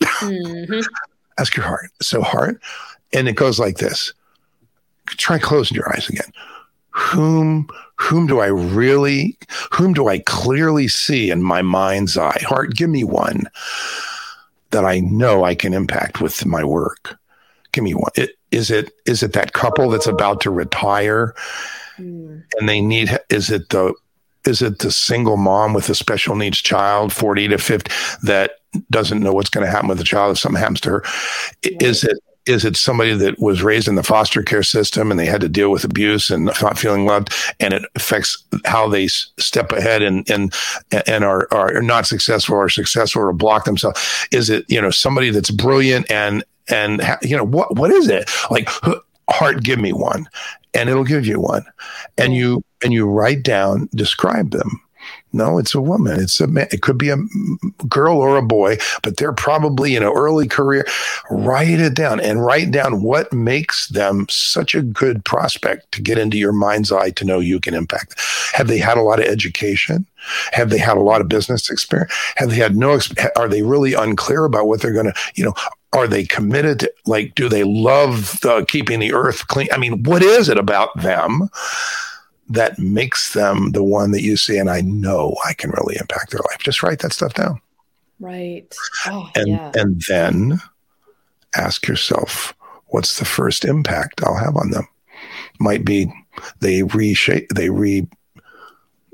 Mm-hmm. 0.02 0.80
ask 1.38 1.56
your 1.56 1.66
heart. 1.66 1.92
So 2.02 2.22
heart. 2.22 2.62
And 3.14 3.28
it 3.28 3.36
goes 3.36 3.60
like 3.60 3.78
this. 3.78 4.14
Try 5.08 5.38
closing 5.38 5.76
your 5.76 5.94
eyes 5.94 6.10
again. 6.10 6.32
Whom 6.90 7.68
whom 7.98 8.28
do 8.28 8.40
I 8.40 8.48
really, 8.48 9.38
whom 9.74 9.94
do 9.94 10.08
I 10.08 10.20
clearly 10.20 10.88
see 10.88 11.32
in 11.32 11.42
my 11.42 11.62
mind's 11.62 12.18
eye? 12.18 12.42
Heart, 12.42 12.76
give 12.76 12.90
me 12.90 13.04
one 13.04 13.44
that 14.72 14.86
I 14.86 15.00
know 15.00 15.44
I 15.44 15.56
can 15.56 15.74
impact 15.74 16.22
with 16.22 16.46
my 16.46 16.64
work. 16.64 17.18
Give 17.72 17.84
me 17.84 17.94
one. 17.94 18.12
It, 18.16 18.32
is 18.56 18.72
it 18.72 18.94
is 19.06 19.22
it 19.22 19.34
that 19.34 19.54
couple 19.54 19.90
that's 19.90 20.08
about 20.08 20.40
to 20.42 20.50
retire 20.50 21.36
mm. 22.00 22.42
and 22.58 22.70
they 22.70 22.80
need 22.80 23.18
is 23.30 23.52
it 23.52 23.70
the 23.70 23.94
is 24.46 24.62
it 24.62 24.80
the 24.80 24.92
single 24.92 25.36
mom 25.36 25.74
with 25.74 25.90
a 25.90 25.96
special 25.96 26.36
needs 26.36 26.62
child 26.62 27.12
40 27.12 27.50
to 27.50 27.58
50 27.58 27.92
that 28.24 28.60
doesn't 28.90 29.22
know 29.22 29.34
what's 29.34 29.50
going 29.50 29.66
to 29.66 29.72
happen 29.72 29.90
with 29.90 29.98
the 29.98 30.04
child 30.06 30.32
if 30.32 30.40
something 30.40 30.60
happens 30.60 30.80
to 30.82 30.90
her 30.90 31.04
right. 31.66 31.82
is 31.82 32.06
it 32.06 32.18
is 32.46 32.64
it 32.64 32.76
somebody 32.76 33.14
that 33.16 33.40
was 33.40 33.64
raised 33.64 33.88
in 33.88 33.96
the 33.96 34.04
foster 34.04 34.44
care 34.44 34.64
system 34.64 35.10
and 35.10 35.20
they 35.20 35.26
had 35.26 35.42
to 35.42 35.50
deal 35.50 35.72
with 35.72 35.84
abuse 35.84 36.30
and 36.30 36.46
not 36.46 36.78
feeling 36.78 37.06
loved? 37.06 37.34
And 37.60 37.74
it 37.74 37.84
affects 37.96 38.44
how 38.66 38.88
they 38.88 39.08
step 39.08 39.72
ahead 39.72 40.02
and 40.02 40.30
and 40.30 40.54
and 41.08 41.24
are 41.24 41.48
are 41.52 41.82
not 41.82 42.06
successful 42.06 42.56
or 42.56 42.70
successful 42.70 43.24
or 43.24 43.34
block 43.34 43.66
themselves. 43.66 44.28
Is 44.32 44.50
it 44.50 44.66
you 44.68 44.82
know 44.82 44.92
somebody 44.92 45.30
that's 45.30 45.52
brilliant 45.52 46.10
and 46.12 46.44
and 46.68 47.02
you 47.22 47.36
know 47.36 47.44
what 47.44 47.76
what 47.76 47.92
is 47.92 48.08
it? 48.08 48.30
Like 48.52 48.70
heart 49.30 49.64
give 49.64 49.80
me 49.80 49.92
one 49.92 50.28
and 50.74 50.90
it'll 50.90 51.04
give 51.04 51.26
you 51.26 51.40
one. 51.40 51.66
And 52.18 52.36
you 52.36 52.64
and 52.84 52.94
you 52.94 53.08
write 53.08 53.44
down 53.44 53.90
describe 53.96 54.52
them 54.52 54.82
no, 55.36 55.58
it's 55.58 55.76
a 55.76 55.82
woman. 55.82 56.20
It's 56.20 56.40
a 56.40 56.48
man. 56.48 56.68
It 56.72 56.82
could 56.82 56.98
be 56.98 57.10
a 57.10 57.18
girl 57.90 58.18
or 58.18 58.38
a 58.38 58.42
boy, 58.42 58.78
but 59.04 59.18
they're 59.18 59.34
probably 59.34 59.96
in 59.96 60.04
an 60.04 60.14
early 60.14 60.48
career. 60.48 60.88
Write 61.30 61.80
it 61.80 61.94
down 61.94 62.22
and 62.22 62.46
write 62.46 62.72
down 62.72 63.04
what 63.04 63.32
makes 63.34 63.90
them 63.90 64.26
such 64.30 64.74
a 64.74 64.82
good 64.82 65.26
prospect 65.26 65.92
to 65.92 66.02
get 66.02 66.18
into 66.18 66.38
your 66.38 66.54
mind's 66.54 66.92
eye 66.92 67.10
to 67.12 67.26
know 67.26 67.40
you 67.40 67.60
can 67.60 67.74
impact. 67.74 68.20
Have 68.54 68.68
they 68.68 68.78
had 68.78 68.98
a 68.98 69.02
lot 69.02 69.20
of 69.20 69.26
education? 69.26 70.06
Have 70.54 70.70
they 70.70 70.78
had 70.78 70.98
a 70.98 71.02
lot 71.02 71.20
of 71.20 71.28
business 71.28 71.70
experience? 71.70 72.14
Have 72.38 72.50
they 72.50 72.56
had 72.56 72.78
no? 72.78 72.98
Are 73.36 73.50
they 73.50 73.62
really 73.62 73.94
unclear 73.94 74.46
about 74.46 74.68
what 74.68 74.82
they're 74.82 74.94
going 74.94 75.08
to? 75.08 75.14
You 75.36 75.46
know, 75.46 75.54
are 75.92 76.08
they 76.08 76.26
committed 76.26 76.80
to, 76.80 76.94
like 77.06 77.36
do 77.36 77.50
they 77.50 77.64
love 77.64 78.40
the, 78.42 78.66
keeping 78.68 79.00
the 79.00 79.14
earth 79.14 79.48
clean 79.48 79.68
i 79.72 79.78
mean 79.78 80.04
what 80.04 80.22
is 80.22 80.50
it 80.50 80.58
about 80.58 80.90
them 81.02 81.50
that 82.50 82.78
makes 82.78 83.34
them 83.34 83.72
the 83.72 83.84
one 83.84 84.12
that 84.12 84.22
you 84.22 84.38
see 84.38 84.58
and 84.58 84.70
i 84.70 84.82
know 84.82 85.36
i 85.46 85.54
can 85.54 85.72
really 85.72 85.96
impact 86.00 86.32
their 86.32 86.42
life. 86.52 86.60
Just 86.60 86.84
write 86.84 87.00
that 87.00 87.14
stuff 87.14 87.34
down. 87.34 87.60
Right. 88.20 88.74
Oh, 89.08 89.30
and 89.36 89.48
yeah. 89.48 89.72
and 89.76 90.02
then 90.08 90.60
ask 91.56 91.88
yourself 91.88 92.54
what's 92.88 93.20
the 93.20 93.26
first 93.26 93.66
impact 93.66 94.22
i'll 94.24 94.38
have 94.38 94.56
on 94.56 94.72
them? 94.72 94.88
Might 95.60 95.86
be 95.86 96.12
they 96.60 96.84
reshape 96.84 97.50
they 97.50 97.70
re 97.70 98.08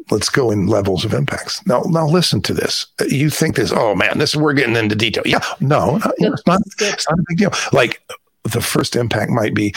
let's 0.10 0.30
go 0.30 0.52
in 0.52 0.68
levels 0.68 1.06
of 1.06 1.14
impacts. 1.14 1.66
Now 1.66 1.84
now 1.88 2.08
listen 2.08 2.42
to 2.42 2.54
this. 2.54 2.86
You 3.08 3.30
think 3.30 3.56
this 3.56 3.72
oh 3.74 3.96
man 3.96 4.18
this 4.18 4.36
we're 4.36 4.54
getting 4.54 4.76
into 4.76 4.96
detail. 4.96 5.24
Yeah 5.26 5.40
no, 5.60 5.98
no 5.98 6.12
it's, 6.18 6.46
not, 6.46 6.62
it's 6.80 7.10
not 7.10 7.20
a 7.20 7.24
big 7.30 7.38
deal. 7.38 7.52
Like 7.72 8.02
the 8.44 8.62
first 8.62 8.96
impact 8.96 9.32
might 9.32 9.54
be 9.54 9.74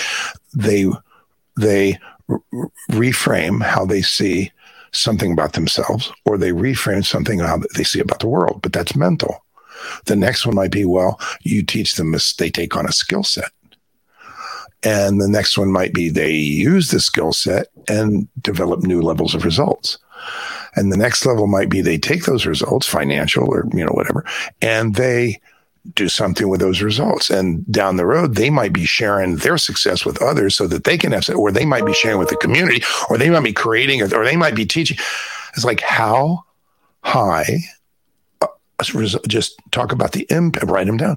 they 0.54 0.86
they 1.56 1.98
reframe 2.90 3.62
how 3.62 3.84
they 3.84 4.02
see 4.02 4.50
something 4.92 5.32
about 5.32 5.54
themselves 5.54 6.12
or 6.24 6.38
they 6.38 6.50
reframe 6.50 7.04
something 7.04 7.40
how 7.40 7.60
they 7.74 7.84
see 7.84 8.00
about 8.00 8.20
the 8.20 8.28
world, 8.28 8.60
but 8.62 8.72
that's 8.72 8.96
mental. 8.96 9.44
The 10.06 10.16
next 10.16 10.46
one 10.46 10.54
might 10.54 10.70
be, 10.70 10.84
well, 10.84 11.20
you 11.42 11.62
teach 11.62 11.94
them 11.94 12.14
as 12.14 12.32
they 12.34 12.50
take 12.50 12.76
on 12.76 12.86
a 12.86 12.92
skill 12.92 13.24
set. 13.24 13.50
And 14.82 15.20
the 15.20 15.28
next 15.28 15.56
one 15.56 15.72
might 15.72 15.94
be 15.94 16.08
they 16.10 16.32
use 16.32 16.90
the 16.90 17.00
skill 17.00 17.32
set 17.32 17.68
and 17.88 18.28
develop 18.40 18.82
new 18.82 19.00
levels 19.00 19.34
of 19.34 19.44
results. 19.44 19.98
And 20.76 20.92
the 20.92 20.96
next 20.96 21.24
level 21.24 21.46
might 21.46 21.68
be 21.68 21.80
they 21.80 21.98
take 21.98 22.24
those 22.24 22.46
results, 22.46 22.86
financial 22.86 23.48
or, 23.48 23.66
you 23.72 23.84
know, 23.84 23.92
whatever, 23.92 24.24
and 24.60 24.94
they 24.94 25.40
do 25.92 26.08
something 26.08 26.48
with 26.48 26.60
those 26.60 26.80
results. 26.80 27.30
And 27.30 27.66
down 27.70 27.96
the 27.96 28.06
road, 28.06 28.36
they 28.36 28.50
might 28.50 28.72
be 28.72 28.86
sharing 28.86 29.36
their 29.36 29.58
success 29.58 30.04
with 30.04 30.22
others 30.22 30.56
so 30.56 30.66
that 30.66 30.84
they 30.84 30.96
can 30.96 31.12
have, 31.12 31.28
or 31.30 31.52
they 31.52 31.66
might 31.66 31.84
be 31.84 31.92
sharing 31.92 32.18
with 32.18 32.30
the 32.30 32.36
community, 32.36 32.82
or 33.10 33.18
they 33.18 33.30
might 33.30 33.44
be 33.44 33.52
creating, 33.52 34.00
or, 34.00 34.06
or 34.14 34.24
they 34.24 34.36
might 34.36 34.54
be 34.54 34.64
teaching. 34.64 34.96
It's 35.54 35.64
like 35.64 35.80
how 35.80 36.44
high. 37.02 37.58
Uh, 38.40 38.46
just 39.28 39.60
talk 39.70 39.92
about 39.92 40.12
the 40.12 40.26
impact, 40.30 40.66
write 40.70 40.86
them 40.86 40.96
down. 40.96 41.16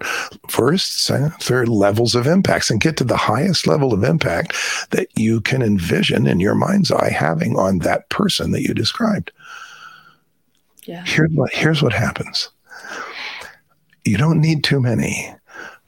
First, 0.50 1.00
second, 1.06 1.34
third 1.36 1.70
levels 1.70 2.14
of 2.14 2.28
impacts 2.28 2.70
and 2.70 2.82
get 2.82 2.98
to 2.98 3.04
the 3.04 3.18
highest 3.18 3.68
level 3.68 3.94
of 3.94 4.04
impact 4.04 4.54
that 4.92 5.08
you 5.18 5.42
can 5.42 5.62
envision 5.62 6.28
in 6.28 6.40
your 6.40 6.56
mind's 6.56 6.92
eye 6.92 7.10
having 7.10 7.58
on 7.58 7.80
that 7.80 8.10
person 8.10 8.52
that 8.52 8.62
you 8.62 8.74
described. 8.74 9.32
Yeah. 10.84 11.04
What, 11.34 11.54
here's 11.54 11.82
what 11.82 11.94
happens 11.94 12.50
you 14.08 14.18
don't 14.18 14.42
need 14.42 14.64
too 14.64 14.80
many. 14.80 15.34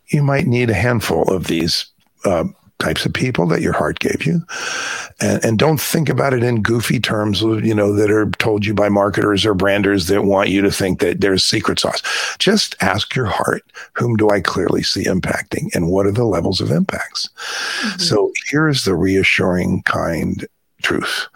You 0.07 0.23
might 0.23 0.47
need 0.47 0.69
a 0.69 0.73
handful 0.73 1.23
of 1.33 1.47
these 1.47 1.85
uh, 2.25 2.45
types 2.79 3.05
of 3.05 3.13
people 3.13 3.45
that 3.47 3.61
your 3.61 3.73
heart 3.73 3.99
gave 3.99 4.25
you. 4.25 4.41
And, 5.19 5.43
and 5.43 5.59
don't 5.59 5.79
think 5.79 6.09
about 6.09 6.33
it 6.33 6.43
in 6.43 6.61
goofy 6.61 6.99
terms, 6.99 7.41
you 7.41 7.75
know, 7.75 7.93
that 7.93 8.09
are 8.09 8.29
told 8.31 8.65
you 8.65 8.73
by 8.73 8.89
marketers 8.89 9.45
or 9.45 9.53
branders 9.53 10.07
that 10.07 10.23
want 10.23 10.49
you 10.49 10.61
to 10.61 10.71
think 10.71 10.99
that 11.01 11.21
there's 11.21 11.43
secret 11.43 11.79
sauce. 11.79 12.01
Just 12.39 12.75
ask 12.81 13.15
your 13.15 13.25
heart, 13.25 13.63
whom 13.93 14.15
do 14.15 14.29
I 14.29 14.39
clearly 14.39 14.81
see 14.81 15.03
impacting 15.03 15.73
and 15.75 15.89
what 15.89 16.05
are 16.05 16.11
the 16.11 16.25
levels 16.25 16.61
of 16.61 16.71
impacts? 16.71 17.29
Mm-hmm. 17.81 17.99
So 17.99 18.31
here's 18.49 18.85
the 18.85 18.95
reassuring 18.95 19.83
kind 19.83 20.47
truth. 20.81 21.27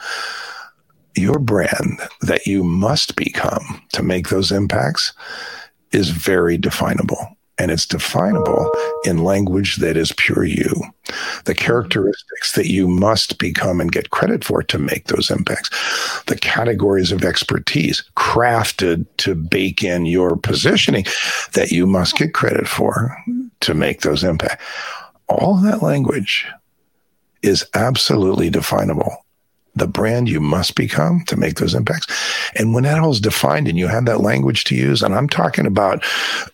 Your 1.15 1.39
brand 1.39 1.99
that 2.21 2.47
you 2.47 2.63
must 2.63 3.15
become 3.15 3.81
to 3.91 4.01
make 4.01 4.29
those 4.29 4.51
impacts 4.51 5.13
is 5.93 6.09
very 6.09 6.57
definable. 6.57 7.37
And 7.59 7.69
it's 7.69 7.85
definable 7.85 8.71
in 9.05 9.23
language 9.23 9.75
that 9.75 9.95
is 9.95 10.11
pure 10.17 10.43
you. 10.43 10.73
The 11.45 11.53
characteristics 11.53 12.53
that 12.53 12.65
you 12.65 12.87
must 12.87 13.37
become 13.37 13.79
and 13.79 13.91
get 13.91 14.09
credit 14.09 14.43
for 14.43 14.63
to 14.63 14.79
make 14.79 15.05
those 15.05 15.29
impacts. 15.29 15.69
The 16.25 16.35
categories 16.35 17.11
of 17.11 17.23
expertise 17.23 18.03
crafted 18.17 19.05
to 19.17 19.35
bake 19.35 19.83
in 19.83 20.07
your 20.07 20.35
positioning 20.35 21.05
that 21.53 21.71
you 21.71 21.85
must 21.85 22.15
get 22.15 22.33
credit 22.33 22.67
for 22.67 23.15
to 23.59 23.75
make 23.75 24.01
those 24.01 24.23
impacts. 24.23 24.65
All 25.29 25.55
that 25.57 25.83
language 25.83 26.47
is 27.43 27.65
absolutely 27.75 28.49
definable 28.49 29.22
the 29.75 29.87
brand 29.87 30.29
you 30.29 30.39
must 30.39 30.75
become 30.75 31.23
to 31.25 31.35
make 31.35 31.55
those 31.55 31.73
impacts. 31.73 32.07
And 32.55 32.73
when 32.73 32.83
that 32.83 32.99
all 32.99 33.11
is 33.11 33.19
defined 33.19 33.67
and 33.67 33.77
you 33.77 33.87
have 33.87 34.05
that 34.05 34.21
language 34.21 34.63
to 34.65 34.75
use, 34.75 35.01
and 35.01 35.15
I'm 35.15 35.27
talking 35.27 35.65
about 35.65 36.03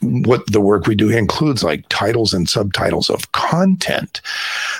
what 0.01 0.49
the 0.51 0.61
work 0.61 0.87
we 0.87 0.95
do 0.95 1.09
includes 1.09 1.63
like 1.63 1.87
titles 1.89 2.33
and 2.33 2.49
subtitles 2.49 3.09
of 3.09 3.31
content 3.33 4.21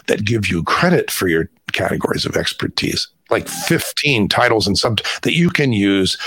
that 0.07 0.25
give 0.25 0.47
you 0.47 0.63
credit 0.63 1.11
for 1.11 1.27
your 1.27 1.49
categories 1.73 2.25
of 2.25 2.35
expertise, 2.35 3.07
like 3.29 3.47
15 3.47 4.29
titles 4.29 4.67
and 4.67 4.77
sub 4.77 5.01
that 5.23 5.33
you 5.33 5.49
can 5.49 5.73
use 5.73 6.17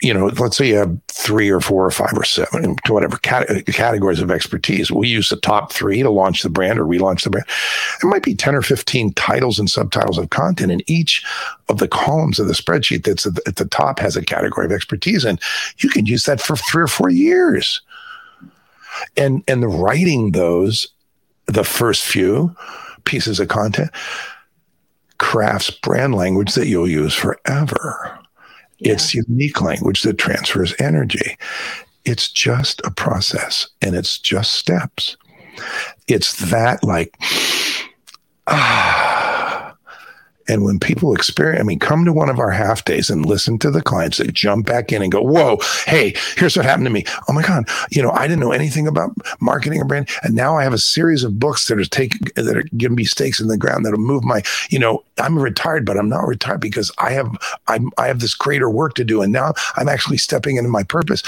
you 0.00 0.14
know, 0.14 0.26
let's 0.26 0.56
say 0.56 0.68
you 0.68 0.76
have 0.76 0.96
three 1.08 1.50
or 1.50 1.60
four 1.60 1.84
or 1.84 1.90
five 1.90 2.12
or 2.14 2.24
seven, 2.24 2.76
to 2.84 2.92
whatever 2.92 3.16
cat- 3.18 3.66
categories 3.66 4.20
of 4.20 4.30
expertise. 4.30 4.90
We 4.90 5.08
use 5.08 5.28
the 5.28 5.36
top 5.36 5.72
three 5.72 6.02
to 6.02 6.10
launch 6.10 6.42
the 6.42 6.50
brand 6.50 6.78
or 6.78 6.84
relaunch 6.84 7.24
the 7.24 7.30
brand. 7.30 7.46
There 8.00 8.10
might 8.10 8.22
be 8.22 8.34
10 8.34 8.54
or 8.54 8.62
15 8.62 9.12
titles 9.14 9.58
and 9.58 9.68
subtitles 9.68 10.16
of 10.16 10.30
content, 10.30 10.70
and 10.70 10.88
each 10.88 11.24
of 11.68 11.78
the 11.78 11.88
columns 11.88 12.38
of 12.38 12.46
the 12.46 12.52
spreadsheet 12.52 13.04
that's 13.04 13.26
at 13.26 13.56
the 13.56 13.68
top 13.70 13.98
has 13.98 14.16
a 14.16 14.24
category 14.24 14.66
of 14.66 14.72
expertise. 14.72 15.24
And 15.24 15.40
you 15.78 15.88
can 15.88 16.06
use 16.06 16.24
that 16.24 16.40
for 16.40 16.54
three 16.56 16.84
or 16.84 16.88
four 16.88 17.10
years. 17.10 17.80
And, 19.16 19.42
and 19.48 19.62
the 19.62 19.68
writing 19.68 20.32
those, 20.32 20.88
the 21.46 21.64
first 21.64 22.04
few 22.04 22.54
pieces 23.04 23.40
of 23.40 23.48
content, 23.48 23.90
crafts 25.18 25.70
brand 25.70 26.14
language 26.14 26.54
that 26.54 26.68
you'll 26.68 26.88
use 26.88 27.14
forever. 27.14 28.18
Yeah. 28.78 28.92
It's 28.92 29.14
unique 29.14 29.60
language 29.60 30.02
that 30.02 30.18
transfers 30.18 30.74
energy. 30.78 31.36
It's 32.04 32.30
just 32.30 32.80
a 32.84 32.90
process 32.90 33.68
and 33.82 33.94
it's 33.94 34.18
just 34.18 34.52
steps. 34.52 35.16
It's 36.06 36.50
that 36.50 36.84
like, 36.84 37.14
ah, 38.46 39.17
and 40.48 40.64
when 40.64 40.80
people 40.80 41.14
experience, 41.14 41.60
I 41.60 41.62
mean, 41.62 41.78
come 41.78 42.04
to 42.04 42.12
one 42.12 42.30
of 42.30 42.38
our 42.38 42.50
half 42.50 42.84
days 42.84 43.10
and 43.10 43.26
listen 43.26 43.58
to 43.58 43.70
the 43.70 43.82
clients 43.82 44.18
that 44.18 44.32
jump 44.32 44.66
back 44.66 44.90
in 44.92 45.02
and 45.02 45.12
go, 45.12 45.20
whoa, 45.20 45.58
hey, 45.86 46.14
here's 46.36 46.56
what 46.56 46.64
happened 46.64 46.86
to 46.86 46.90
me. 46.90 47.04
Oh 47.28 47.32
my 47.32 47.42
God. 47.42 47.68
You 47.90 48.02
know, 48.02 48.10
I 48.10 48.26
didn't 48.26 48.40
know 48.40 48.52
anything 48.52 48.86
about 48.86 49.10
marketing 49.40 49.80
or 49.80 49.84
brand. 49.84 50.08
And 50.22 50.34
now 50.34 50.56
I 50.56 50.62
have 50.62 50.72
a 50.72 50.78
series 50.78 51.22
of 51.22 51.38
books 51.38 51.68
that 51.68 51.78
are 51.78 51.84
taking, 51.84 52.28
that 52.36 52.56
are 52.56 52.64
giving 52.76 52.96
me 52.96 53.04
stakes 53.04 53.40
in 53.40 53.48
the 53.48 53.58
ground 53.58 53.84
that'll 53.84 53.98
move 53.98 54.24
my, 54.24 54.42
you 54.70 54.78
know, 54.78 55.04
I'm 55.18 55.38
retired, 55.38 55.84
but 55.84 55.98
I'm 55.98 56.08
not 56.08 56.26
retired 56.26 56.60
because 56.60 56.90
I 56.98 57.10
have, 57.12 57.30
I'm, 57.66 57.90
I 57.98 58.06
have 58.06 58.20
this 58.20 58.34
greater 58.34 58.70
work 58.70 58.94
to 58.94 59.04
do. 59.04 59.20
And 59.20 59.32
now 59.32 59.52
I'm 59.76 59.88
actually 59.88 60.18
stepping 60.18 60.56
into 60.56 60.70
my 60.70 60.82
purpose. 60.82 61.22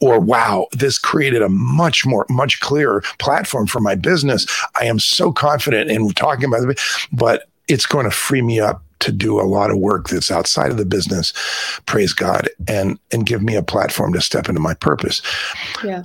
Or 0.00 0.18
wow, 0.18 0.68
this 0.72 0.98
created 0.98 1.42
a 1.42 1.48
much 1.48 2.06
more, 2.06 2.24
much 2.30 2.60
clearer 2.60 3.02
platform 3.18 3.66
for 3.66 3.80
my 3.80 3.94
business. 3.94 4.46
I 4.80 4.86
am 4.86 4.98
so 4.98 5.32
confident 5.32 5.90
in 5.90 6.10
talking 6.10 6.46
about 6.46 6.68
it, 6.68 6.80
but 7.12 7.48
it's 7.68 7.86
going 7.86 8.04
to 8.04 8.10
free 8.10 8.42
me 8.42 8.60
up 8.60 8.82
to 9.00 9.12
do 9.12 9.40
a 9.40 9.42
lot 9.42 9.70
of 9.70 9.78
work 9.78 10.08
that's 10.08 10.30
outside 10.30 10.70
of 10.70 10.78
the 10.78 10.86
business, 10.86 11.32
praise 11.86 12.12
God, 12.12 12.48
and 12.68 12.98
and 13.12 13.26
give 13.26 13.42
me 13.42 13.54
a 13.54 13.62
platform 13.62 14.12
to 14.14 14.20
step 14.20 14.48
into 14.48 14.60
my 14.60 14.74
purpose. 14.74 15.20
Yeah. 15.82 16.04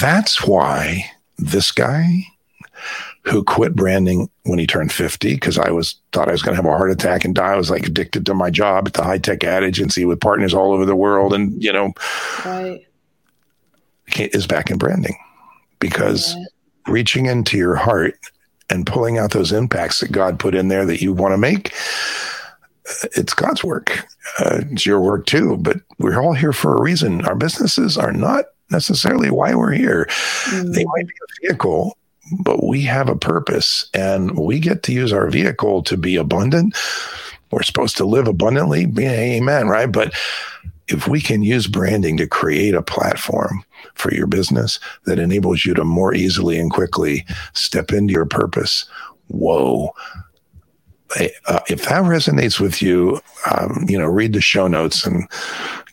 That's 0.00 0.46
why 0.46 1.10
this 1.38 1.72
guy 1.72 2.24
who 3.22 3.42
quit 3.42 3.74
branding 3.74 4.30
when 4.44 4.58
he 4.58 4.66
turned 4.66 4.92
50 4.92 5.34
because 5.34 5.58
I 5.58 5.70
was 5.70 5.96
thought 6.12 6.28
I 6.28 6.32
was 6.32 6.42
going 6.42 6.56
to 6.56 6.62
have 6.62 6.72
a 6.72 6.76
heart 6.76 6.92
attack 6.92 7.24
and 7.24 7.34
die. 7.34 7.52
I 7.52 7.56
was 7.56 7.70
like 7.70 7.86
addicted 7.86 8.24
to 8.26 8.34
my 8.34 8.50
job 8.50 8.86
at 8.86 8.94
the 8.94 9.02
high 9.02 9.18
tech 9.18 9.42
ad 9.42 9.64
agency 9.64 10.04
with 10.04 10.20
partners 10.20 10.54
all 10.54 10.72
over 10.72 10.84
the 10.84 10.94
world. 10.94 11.34
And, 11.34 11.62
you 11.62 11.72
know, 11.72 11.92
right. 12.44 12.86
is 14.16 14.46
back 14.46 14.70
in 14.70 14.78
branding 14.78 15.16
because 15.80 16.36
yeah. 16.36 16.44
reaching 16.86 17.26
into 17.26 17.56
your 17.56 17.74
heart 17.74 18.16
and 18.70 18.86
pulling 18.86 19.18
out 19.18 19.32
those 19.32 19.52
impacts 19.52 20.00
that 20.00 20.12
God 20.12 20.38
put 20.38 20.54
in 20.54 20.68
there 20.68 20.84
that 20.86 21.00
you 21.00 21.12
want 21.12 21.32
to 21.32 21.38
make, 21.38 21.72
it's 23.16 23.34
God's 23.34 23.64
work. 23.64 24.06
Uh, 24.38 24.62
it's 24.70 24.86
your 24.86 25.00
work 25.00 25.26
too, 25.26 25.56
but 25.58 25.76
we're 25.98 26.20
all 26.20 26.34
here 26.34 26.52
for 26.52 26.76
a 26.76 26.82
reason. 26.82 27.24
Our 27.26 27.34
businesses 27.34 27.96
are 27.96 28.12
not 28.12 28.46
necessarily 28.70 29.30
why 29.30 29.54
we're 29.54 29.72
here. 29.72 30.06
Mm. 30.46 30.74
They 30.74 30.84
might 30.84 31.06
be 31.06 31.14
a 31.14 31.48
vehicle 31.48 31.96
but 32.40 32.64
we 32.64 32.82
have 32.82 33.08
a 33.08 33.16
purpose 33.16 33.88
and 33.94 34.36
we 34.38 34.58
get 34.58 34.82
to 34.84 34.92
use 34.92 35.12
our 35.12 35.28
vehicle 35.30 35.82
to 35.84 35.96
be 35.96 36.16
abundant. 36.16 36.76
We're 37.50 37.62
supposed 37.62 37.96
to 37.98 38.04
live 38.04 38.26
abundantly. 38.26 38.86
Amen. 38.98 39.68
Right. 39.68 39.90
But 39.90 40.12
if 40.88 41.06
we 41.06 41.20
can 41.20 41.42
use 41.42 41.66
branding 41.66 42.16
to 42.16 42.26
create 42.26 42.74
a 42.74 42.82
platform 42.82 43.64
for 43.94 44.12
your 44.12 44.26
business 44.26 44.78
that 45.04 45.18
enables 45.18 45.64
you 45.64 45.74
to 45.74 45.84
more 45.84 46.14
easily 46.14 46.58
and 46.58 46.70
quickly 46.70 47.24
step 47.54 47.92
into 47.92 48.12
your 48.12 48.26
purpose, 48.26 48.86
whoa. 49.28 49.92
Uh, 51.18 51.60
if 51.68 51.84
that 51.84 52.02
resonates 52.02 52.58
with 52.58 52.82
you, 52.82 53.20
um, 53.50 53.86
you 53.88 53.98
know, 53.98 54.06
read 54.06 54.32
the 54.32 54.40
show 54.40 54.66
notes 54.66 55.06
and 55.06 55.28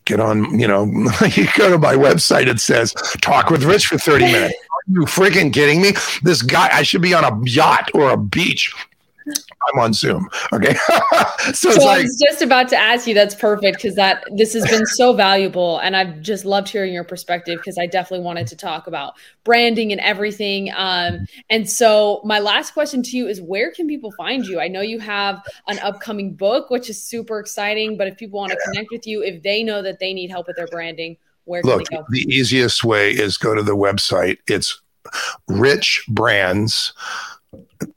get 0.05 0.19
on, 0.19 0.59
you 0.59 0.67
know, 0.67 0.85
you 1.35 1.47
go 1.55 1.69
to 1.69 1.77
my 1.77 1.93
website, 1.93 2.47
it 2.47 2.59
says 2.59 2.93
talk 3.21 3.49
with 3.49 3.63
Rich 3.63 3.87
for 3.87 3.97
30 3.97 4.25
minutes 4.25 4.55
Are 4.55 4.91
you 4.91 5.01
freaking 5.01 5.53
kidding 5.53 5.81
me? 5.81 5.91
This 6.23 6.41
guy, 6.41 6.69
I 6.71 6.83
should 6.83 7.01
be 7.01 7.13
on 7.13 7.23
a 7.23 7.49
yacht 7.49 7.91
or 7.93 8.09
a 8.09 8.17
beach. 8.17 8.73
I'm 9.27 9.79
on 9.79 9.93
Zoom. 9.93 10.29
Okay. 10.51 10.73
so, 11.53 11.71
so 11.71 11.85
like, 11.85 11.99
I 11.99 12.01
was 12.01 12.21
just 12.25 12.41
about 12.41 12.67
to 12.69 12.77
ask 12.77 13.07
you. 13.07 13.13
That's 13.13 13.35
perfect 13.35 13.77
because 13.77 13.95
that 13.95 14.23
this 14.35 14.53
has 14.53 14.67
been 14.67 14.85
so 14.85 15.13
valuable, 15.13 15.79
and 15.79 15.95
I've 15.95 16.21
just 16.21 16.45
loved 16.45 16.69
hearing 16.69 16.93
your 16.93 17.03
perspective 17.03 17.59
because 17.59 17.77
I 17.77 17.85
definitely 17.85 18.25
wanted 18.25 18.47
to 18.47 18.55
talk 18.55 18.87
about 18.87 19.13
branding 19.43 19.91
and 19.91 20.01
everything. 20.01 20.71
Um, 20.75 21.25
and 21.49 21.69
so 21.69 22.21
my 22.23 22.39
last 22.39 22.71
question 22.71 23.03
to 23.03 23.17
you 23.17 23.27
is, 23.27 23.41
where 23.41 23.71
can 23.71 23.87
people 23.87 24.11
find 24.11 24.45
you? 24.45 24.59
I 24.59 24.67
know 24.67 24.81
you 24.81 24.99
have 24.99 25.43
an 25.67 25.79
upcoming 25.79 26.33
book, 26.33 26.69
which 26.69 26.89
is 26.89 27.01
super 27.01 27.39
exciting. 27.39 27.97
But 27.97 28.07
if 28.07 28.17
people 28.17 28.39
want 28.39 28.51
to 28.51 28.59
connect 28.65 28.89
with 28.91 29.07
you, 29.07 29.23
if 29.23 29.43
they 29.43 29.63
know 29.63 29.81
that 29.81 29.99
they 29.99 30.13
need 30.13 30.29
help 30.29 30.47
with 30.47 30.55
their 30.55 30.67
branding, 30.67 31.17
where 31.45 31.61
Look, 31.63 31.83
the 32.09 32.25
easiest 32.29 32.83
way 32.83 33.11
is 33.11 33.37
go 33.37 33.53
to 33.53 33.63
the 33.63 33.75
website. 33.75 34.37
It's 34.47 34.81
RichBrands. 35.49 36.93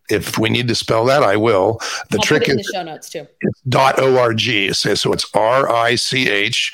If 0.09 0.38
we 0.38 0.51
need 0.51 0.69
to 0.69 0.75
spell 0.75 1.05
that, 1.07 1.23
I 1.23 1.37
will. 1.37 1.79
The 2.11 2.19
I'll 2.19 2.25
trick 2.25 2.49
is 2.49 2.57
the 2.57 2.71
show 2.73 2.83
notes 2.83 3.09
too. 3.09 3.27
dot 3.69 4.01
org. 4.01 4.40
So, 4.40 4.95
so 4.95 5.12
it's 5.12 5.27
R 5.35 5.69
I 5.69 5.97
C 5.97 6.29
H 6.29 6.73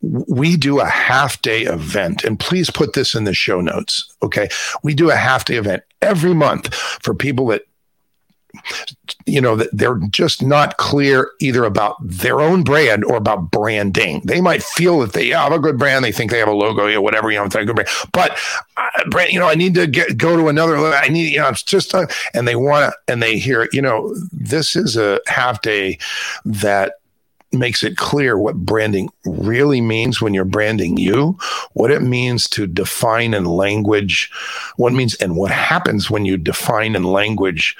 we 0.00 0.56
do 0.56 0.80
a 0.80 0.86
half 0.86 1.40
day 1.42 1.62
event 1.62 2.24
and 2.24 2.38
please 2.38 2.70
put 2.70 2.92
this 2.92 3.14
in 3.14 3.24
the 3.24 3.34
show 3.34 3.60
notes 3.60 4.14
okay 4.22 4.48
we 4.82 4.94
do 4.94 5.10
a 5.10 5.16
half 5.16 5.44
day 5.44 5.56
event 5.56 5.82
every 6.00 6.34
month 6.34 6.72
for 6.74 7.14
people 7.14 7.46
that 7.46 7.62
you 9.26 9.40
know 9.40 9.56
that 9.56 9.68
they're 9.72 10.00
just 10.10 10.42
not 10.42 10.76
clear 10.78 11.30
either 11.40 11.64
about 11.64 11.96
their 12.00 12.40
own 12.40 12.62
brand 12.62 13.04
or 13.04 13.16
about 13.16 13.50
branding. 13.50 14.22
They 14.24 14.40
might 14.40 14.62
feel 14.62 15.00
that 15.00 15.12
they 15.12 15.28
have 15.28 15.52
a 15.52 15.58
good 15.58 15.78
brand, 15.78 16.04
they 16.04 16.12
think 16.12 16.30
they 16.30 16.38
have 16.38 16.48
a 16.48 16.52
logo, 16.52 16.88
or 16.88 17.00
whatever, 17.00 17.30
you 17.30 17.38
know, 17.38 17.44
a 17.44 17.48
good 17.48 17.76
brand. 17.76 17.88
But 18.12 18.38
uh, 18.76 18.90
brand, 19.10 19.32
you 19.32 19.38
know, 19.38 19.48
I 19.48 19.54
need 19.54 19.74
to 19.74 19.86
get 19.86 20.16
go 20.16 20.36
to 20.36 20.48
another. 20.48 20.76
I 20.76 21.08
need, 21.08 21.32
you 21.32 21.38
know, 21.38 21.48
it's 21.48 21.62
just, 21.62 21.94
a, 21.94 22.08
and 22.34 22.48
they 22.48 22.56
want 22.56 22.92
to, 22.92 23.12
and 23.12 23.22
they 23.22 23.38
hear, 23.38 23.68
you 23.72 23.82
know, 23.82 24.14
this 24.32 24.74
is 24.76 24.96
a 24.96 25.20
half 25.26 25.60
day 25.60 25.98
that 26.44 26.94
makes 27.52 27.82
it 27.82 27.96
clear 27.96 28.38
what 28.38 28.56
branding 28.56 29.08
really 29.24 29.80
means 29.80 30.20
when 30.20 30.34
you're 30.34 30.44
branding 30.44 30.96
you, 30.96 31.38
what 31.72 31.90
it 31.90 32.02
means 32.02 32.48
to 32.50 32.66
define 32.66 33.34
in 33.34 33.44
language, 33.44 34.30
what 34.76 34.92
means, 34.92 35.14
and 35.16 35.36
what 35.36 35.50
happens 35.50 36.10
when 36.10 36.24
you 36.24 36.36
define 36.36 36.94
in 36.94 37.04
language 37.04 37.76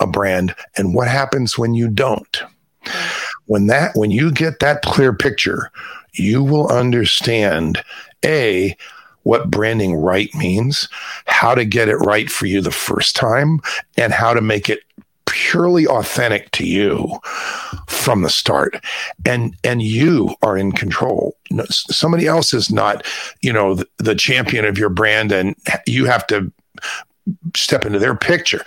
a 0.00 0.06
brand 0.06 0.54
and 0.76 0.94
what 0.94 1.08
happens 1.08 1.58
when 1.58 1.74
you 1.74 1.88
don't. 1.88 2.42
When 3.46 3.66
that 3.66 3.92
when 3.94 4.10
you 4.10 4.30
get 4.30 4.60
that 4.60 4.82
clear 4.82 5.12
picture, 5.12 5.70
you 6.12 6.42
will 6.42 6.68
understand 6.68 7.82
a 8.24 8.76
what 9.22 9.50
branding 9.50 9.94
right 9.94 10.32
means, 10.34 10.88
how 11.26 11.54
to 11.54 11.64
get 11.64 11.88
it 11.88 11.96
right 11.96 12.30
for 12.30 12.46
you 12.46 12.60
the 12.60 12.70
first 12.70 13.14
time, 13.16 13.60
and 13.96 14.12
how 14.12 14.32
to 14.32 14.40
make 14.40 14.70
it 14.70 14.80
purely 15.30 15.86
authentic 15.86 16.50
to 16.52 16.66
you 16.66 17.18
from 17.86 18.22
the 18.22 18.30
start. 18.30 18.82
And 19.24 19.56
and 19.64 19.82
you 19.82 20.34
are 20.42 20.56
in 20.56 20.72
control. 20.72 21.36
Somebody 21.70 22.26
else 22.26 22.52
is 22.52 22.70
not 22.70 23.06
you 23.40 23.52
know 23.52 23.74
the, 23.74 23.88
the 23.98 24.14
champion 24.14 24.64
of 24.64 24.78
your 24.78 24.90
brand 24.90 25.32
and 25.32 25.54
you 25.86 26.06
have 26.06 26.26
to 26.28 26.52
step 27.54 27.84
into 27.84 27.98
their 27.98 28.16
picture 28.16 28.64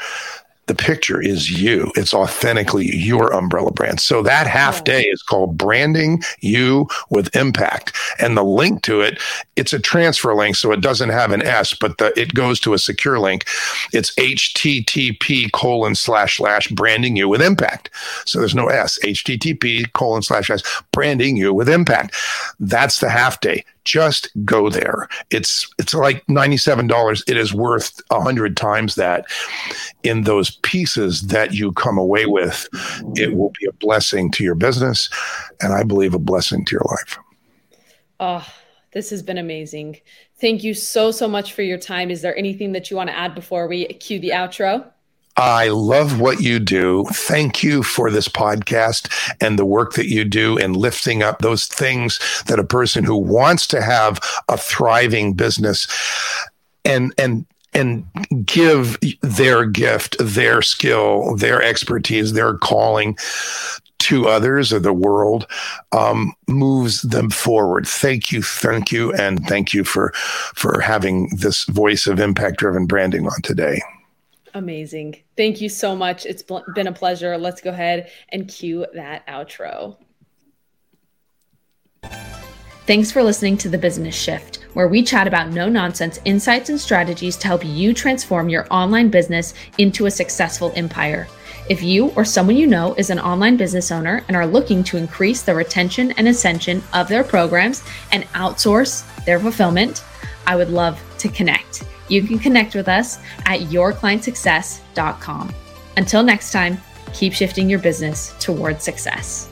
the 0.72 0.84
picture 0.84 1.22
is 1.22 1.52
you. 1.62 1.92
It's 1.96 2.14
authentically 2.14 2.96
your 2.96 3.34
umbrella 3.34 3.72
brand. 3.72 4.00
So 4.00 4.24
that 4.24 4.48
half 4.48 4.86
day 4.86 5.02
is 5.02 5.22
called 5.22 5.58
branding 5.58 6.24
you 6.40 6.88
with 7.10 7.36
impact. 7.36 7.94
And 8.20 8.38
the 8.38 8.44
link 8.44 8.82
to 8.84 9.02
it, 9.02 9.20
it's 9.58 9.74
a 9.74 9.80
transfer 9.80 10.34
link. 10.34 10.56
So 10.56 10.72
it 10.72 10.80
doesn't 10.80 11.10
have 11.10 11.32
an 11.34 11.42
S, 11.42 11.74
but 11.74 11.98
the, 11.98 12.18
it 12.18 12.34
goes 12.34 12.58
to 12.62 12.74
a 12.74 12.80
secure 12.80 13.20
link. 13.20 13.44
It's 13.92 14.16
HTTP 14.16 15.52
colon 15.52 15.94
slash 15.94 16.38
slash 16.38 16.70
branding 16.70 17.18
you 17.18 17.28
with 17.28 17.42
impact. 17.42 17.90
So 18.26 18.40
there's 18.40 18.56
no 18.56 18.68
S, 18.68 18.98
HTTP 19.04 19.92
colon 19.92 20.22
slash 20.22 20.48
slash 20.48 20.62
branding 20.94 21.36
you 21.36 21.54
with 21.54 21.68
impact. 21.68 22.16
That's 22.62 23.02
the 23.02 23.10
half 23.10 23.42
day 23.42 23.66
just 23.84 24.30
go 24.46 24.70
there. 24.70 25.08
It's 25.30 25.68
it's 25.80 25.94
like 25.94 26.26
$97. 26.28 27.24
It 27.28 27.38
is 27.38 27.54
worth 27.54 28.00
a 28.10 28.22
hundred 28.22 28.58
times 28.58 28.96
that 28.96 29.26
in 30.04 30.24
those 30.24 30.52
pieces 30.58 31.22
that 31.28 31.54
you 31.54 31.72
come 31.74 31.98
away 31.98 32.26
with. 32.26 32.68
It 33.16 33.36
will 33.36 33.52
be 33.60 33.68
a 33.68 33.74
blessing 33.74 34.32
to 34.32 34.44
your 34.44 34.56
business 34.56 35.10
and 35.62 35.74
I 35.74 35.84
believe 35.84 36.14
a 36.14 36.20
blessing 36.20 36.66
to 36.66 36.72
your 36.76 36.86
life. 36.90 37.18
Oh, 38.20 38.48
this 38.92 39.10
has 39.10 39.24
been 39.24 39.38
amazing. 39.38 40.00
Thank 40.40 40.64
you 40.64 40.74
so, 40.74 41.12
so 41.12 41.28
much 41.28 41.54
for 41.54 41.62
your 41.62 41.78
time. 41.78 42.12
Is 42.12 42.22
there 42.22 42.38
anything 42.38 42.74
that 42.74 42.92
you 42.92 42.98
want 42.98 43.10
to 43.10 43.18
add 43.18 43.34
before 43.34 43.68
we 43.68 43.86
cue 43.86 44.20
the 44.20 44.30
outro? 44.30 44.92
I 45.38 45.70
love 45.70 46.20
what 46.20 46.42
you 46.42 46.60
do. 46.60 47.06
Thank 47.12 47.64
you 47.64 47.84
for 47.84 48.12
this 48.12 48.28
podcast 48.28 49.10
and 49.42 49.58
the 49.58 49.66
work 49.66 49.94
that 49.94 50.08
you 50.08 50.26
do 50.26 50.58
in 50.58 50.74
lifting 50.74 51.24
up 51.24 51.40
those 51.40 51.66
things 51.66 52.20
that 52.48 52.60
a 52.60 52.64
person 52.64 53.04
who 53.04 53.18
wants 53.18 53.66
to 53.68 53.82
have 53.82 54.20
a 54.50 54.58
thriving 54.58 55.34
business 55.34 55.88
and 56.86 57.14
and 57.18 57.46
and 57.74 58.06
give 58.46 58.98
their 59.22 59.66
gift, 59.66 60.18
their 60.20 60.62
skill, 60.62 61.36
their 61.38 61.62
expertise, 61.62 62.34
their 62.34 62.58
calling 62.58 63.18
to 64.00 64.28
others 64.28 64.74
or 64.74 64.80
the 64.80 64.92
world 64.92 65.48
um, 65.92 66.34
moves 66.48 67.04
them 67.04 67.30
forward. 67.30 67.88
Thank 67.88 68.32
you, 68.32 68.42
thank 68.42 68.92
you, 68.92 69.14
and 69.14 69.48
thank 69.48 69.74
you 69.74 69.84
for 69.84 70.12
for 70.56 70.82
having 70.82 71.30
this 71.38 71.66
voice 71.66 72.08
of 72.08 72.20
impact 72.20 72.58
driven 72.58 72.88
branding 72.88 73.26
on 73.28 73.42
today. 73.42 73.80
Amazing. 74.54 75.18
Thank 75.38 75.62
you 75.62 75.70
so 75.70 75.96
much. 75.96 76.26
It's 76.26 76.44
been 76.76 76.88
a 76.88 76.92
pleasure. 76.92 77.38
Let's 77.38 77.62
go 77.62 77.70
ahead 77.70 78.12
and 78.30 78.48
cue 78.48 78.86
that 78.94 79.26
outro. 79.28 79.98
Thanks 82.88 83.12
for 83.12 83.24
listening 83.24 83.58
to 83.60 83.70
The 83.70 83.78
Business 83.78 84.16
Shift, 84.16 84.66
where 84.74 84.88
we 84.88 85.04
chat 85.04 85.28
about 85.28 85.52
no 85.52 85.70
nonsense 85.70 86.20
insights 86.26 86.70
and 86.70 86.80
strategies 86.80 87.38
to 87.38 87.48
help 87.48 87.64
you 87.64 87.94
transform 87.94 88.50
your 88.50 88.68
online 88.72 89.10
business 89.10 89.54
into 89.78 90.08
a 90.08 90.12
successful 90.12 90.74
empire. 90.76 91.28
If 91.70 91.84
you 91.84 92.08
or 92.18 92.26
someone 92.26 92.58
you 92.58 92.68
know 92.68 92.94
is 92.96 93.10
an 93.10 93.20
online 93.20 93.56
business 93.56 93.92
owner 93.92 94.26
and 94.28 94.36
are 94.36 94.48
looking 94.48 94.84
to 94.86 94.98
increase 94.98 95.44
the 95.44 95.56
retention 95.56 96.12
and 96.14 96.28
ascension 96.28 96.84
of 96.92 97.08
their 97.08 97.24
programs 97.24 97.84
and 98.12 98.26
outsource 98.34 99.06
their 99.26 99.40
fulfillment, 99.40 100.04
I 100.46 100.56
would 100.56 100.70
love 100.70 101.02
to 101.20 101.30
connect. 101.30 101.84
You 102.12 102.22
can 102.24 102.38
connect 102.40 102.76
with 102.76 102.90
us 102.90 103.20
at 103.46 103.62
yourclientsuccess.com. 103.62 105.56
Until 105.96 106.24
next 106.24 106.52
time, 106.52 106.78
keep 107.14 107.32
shifting 107.34 107.70
your 107.70 107.80
business 107.80 108.36
towards 108.40 108.84
success. 108.84 109.51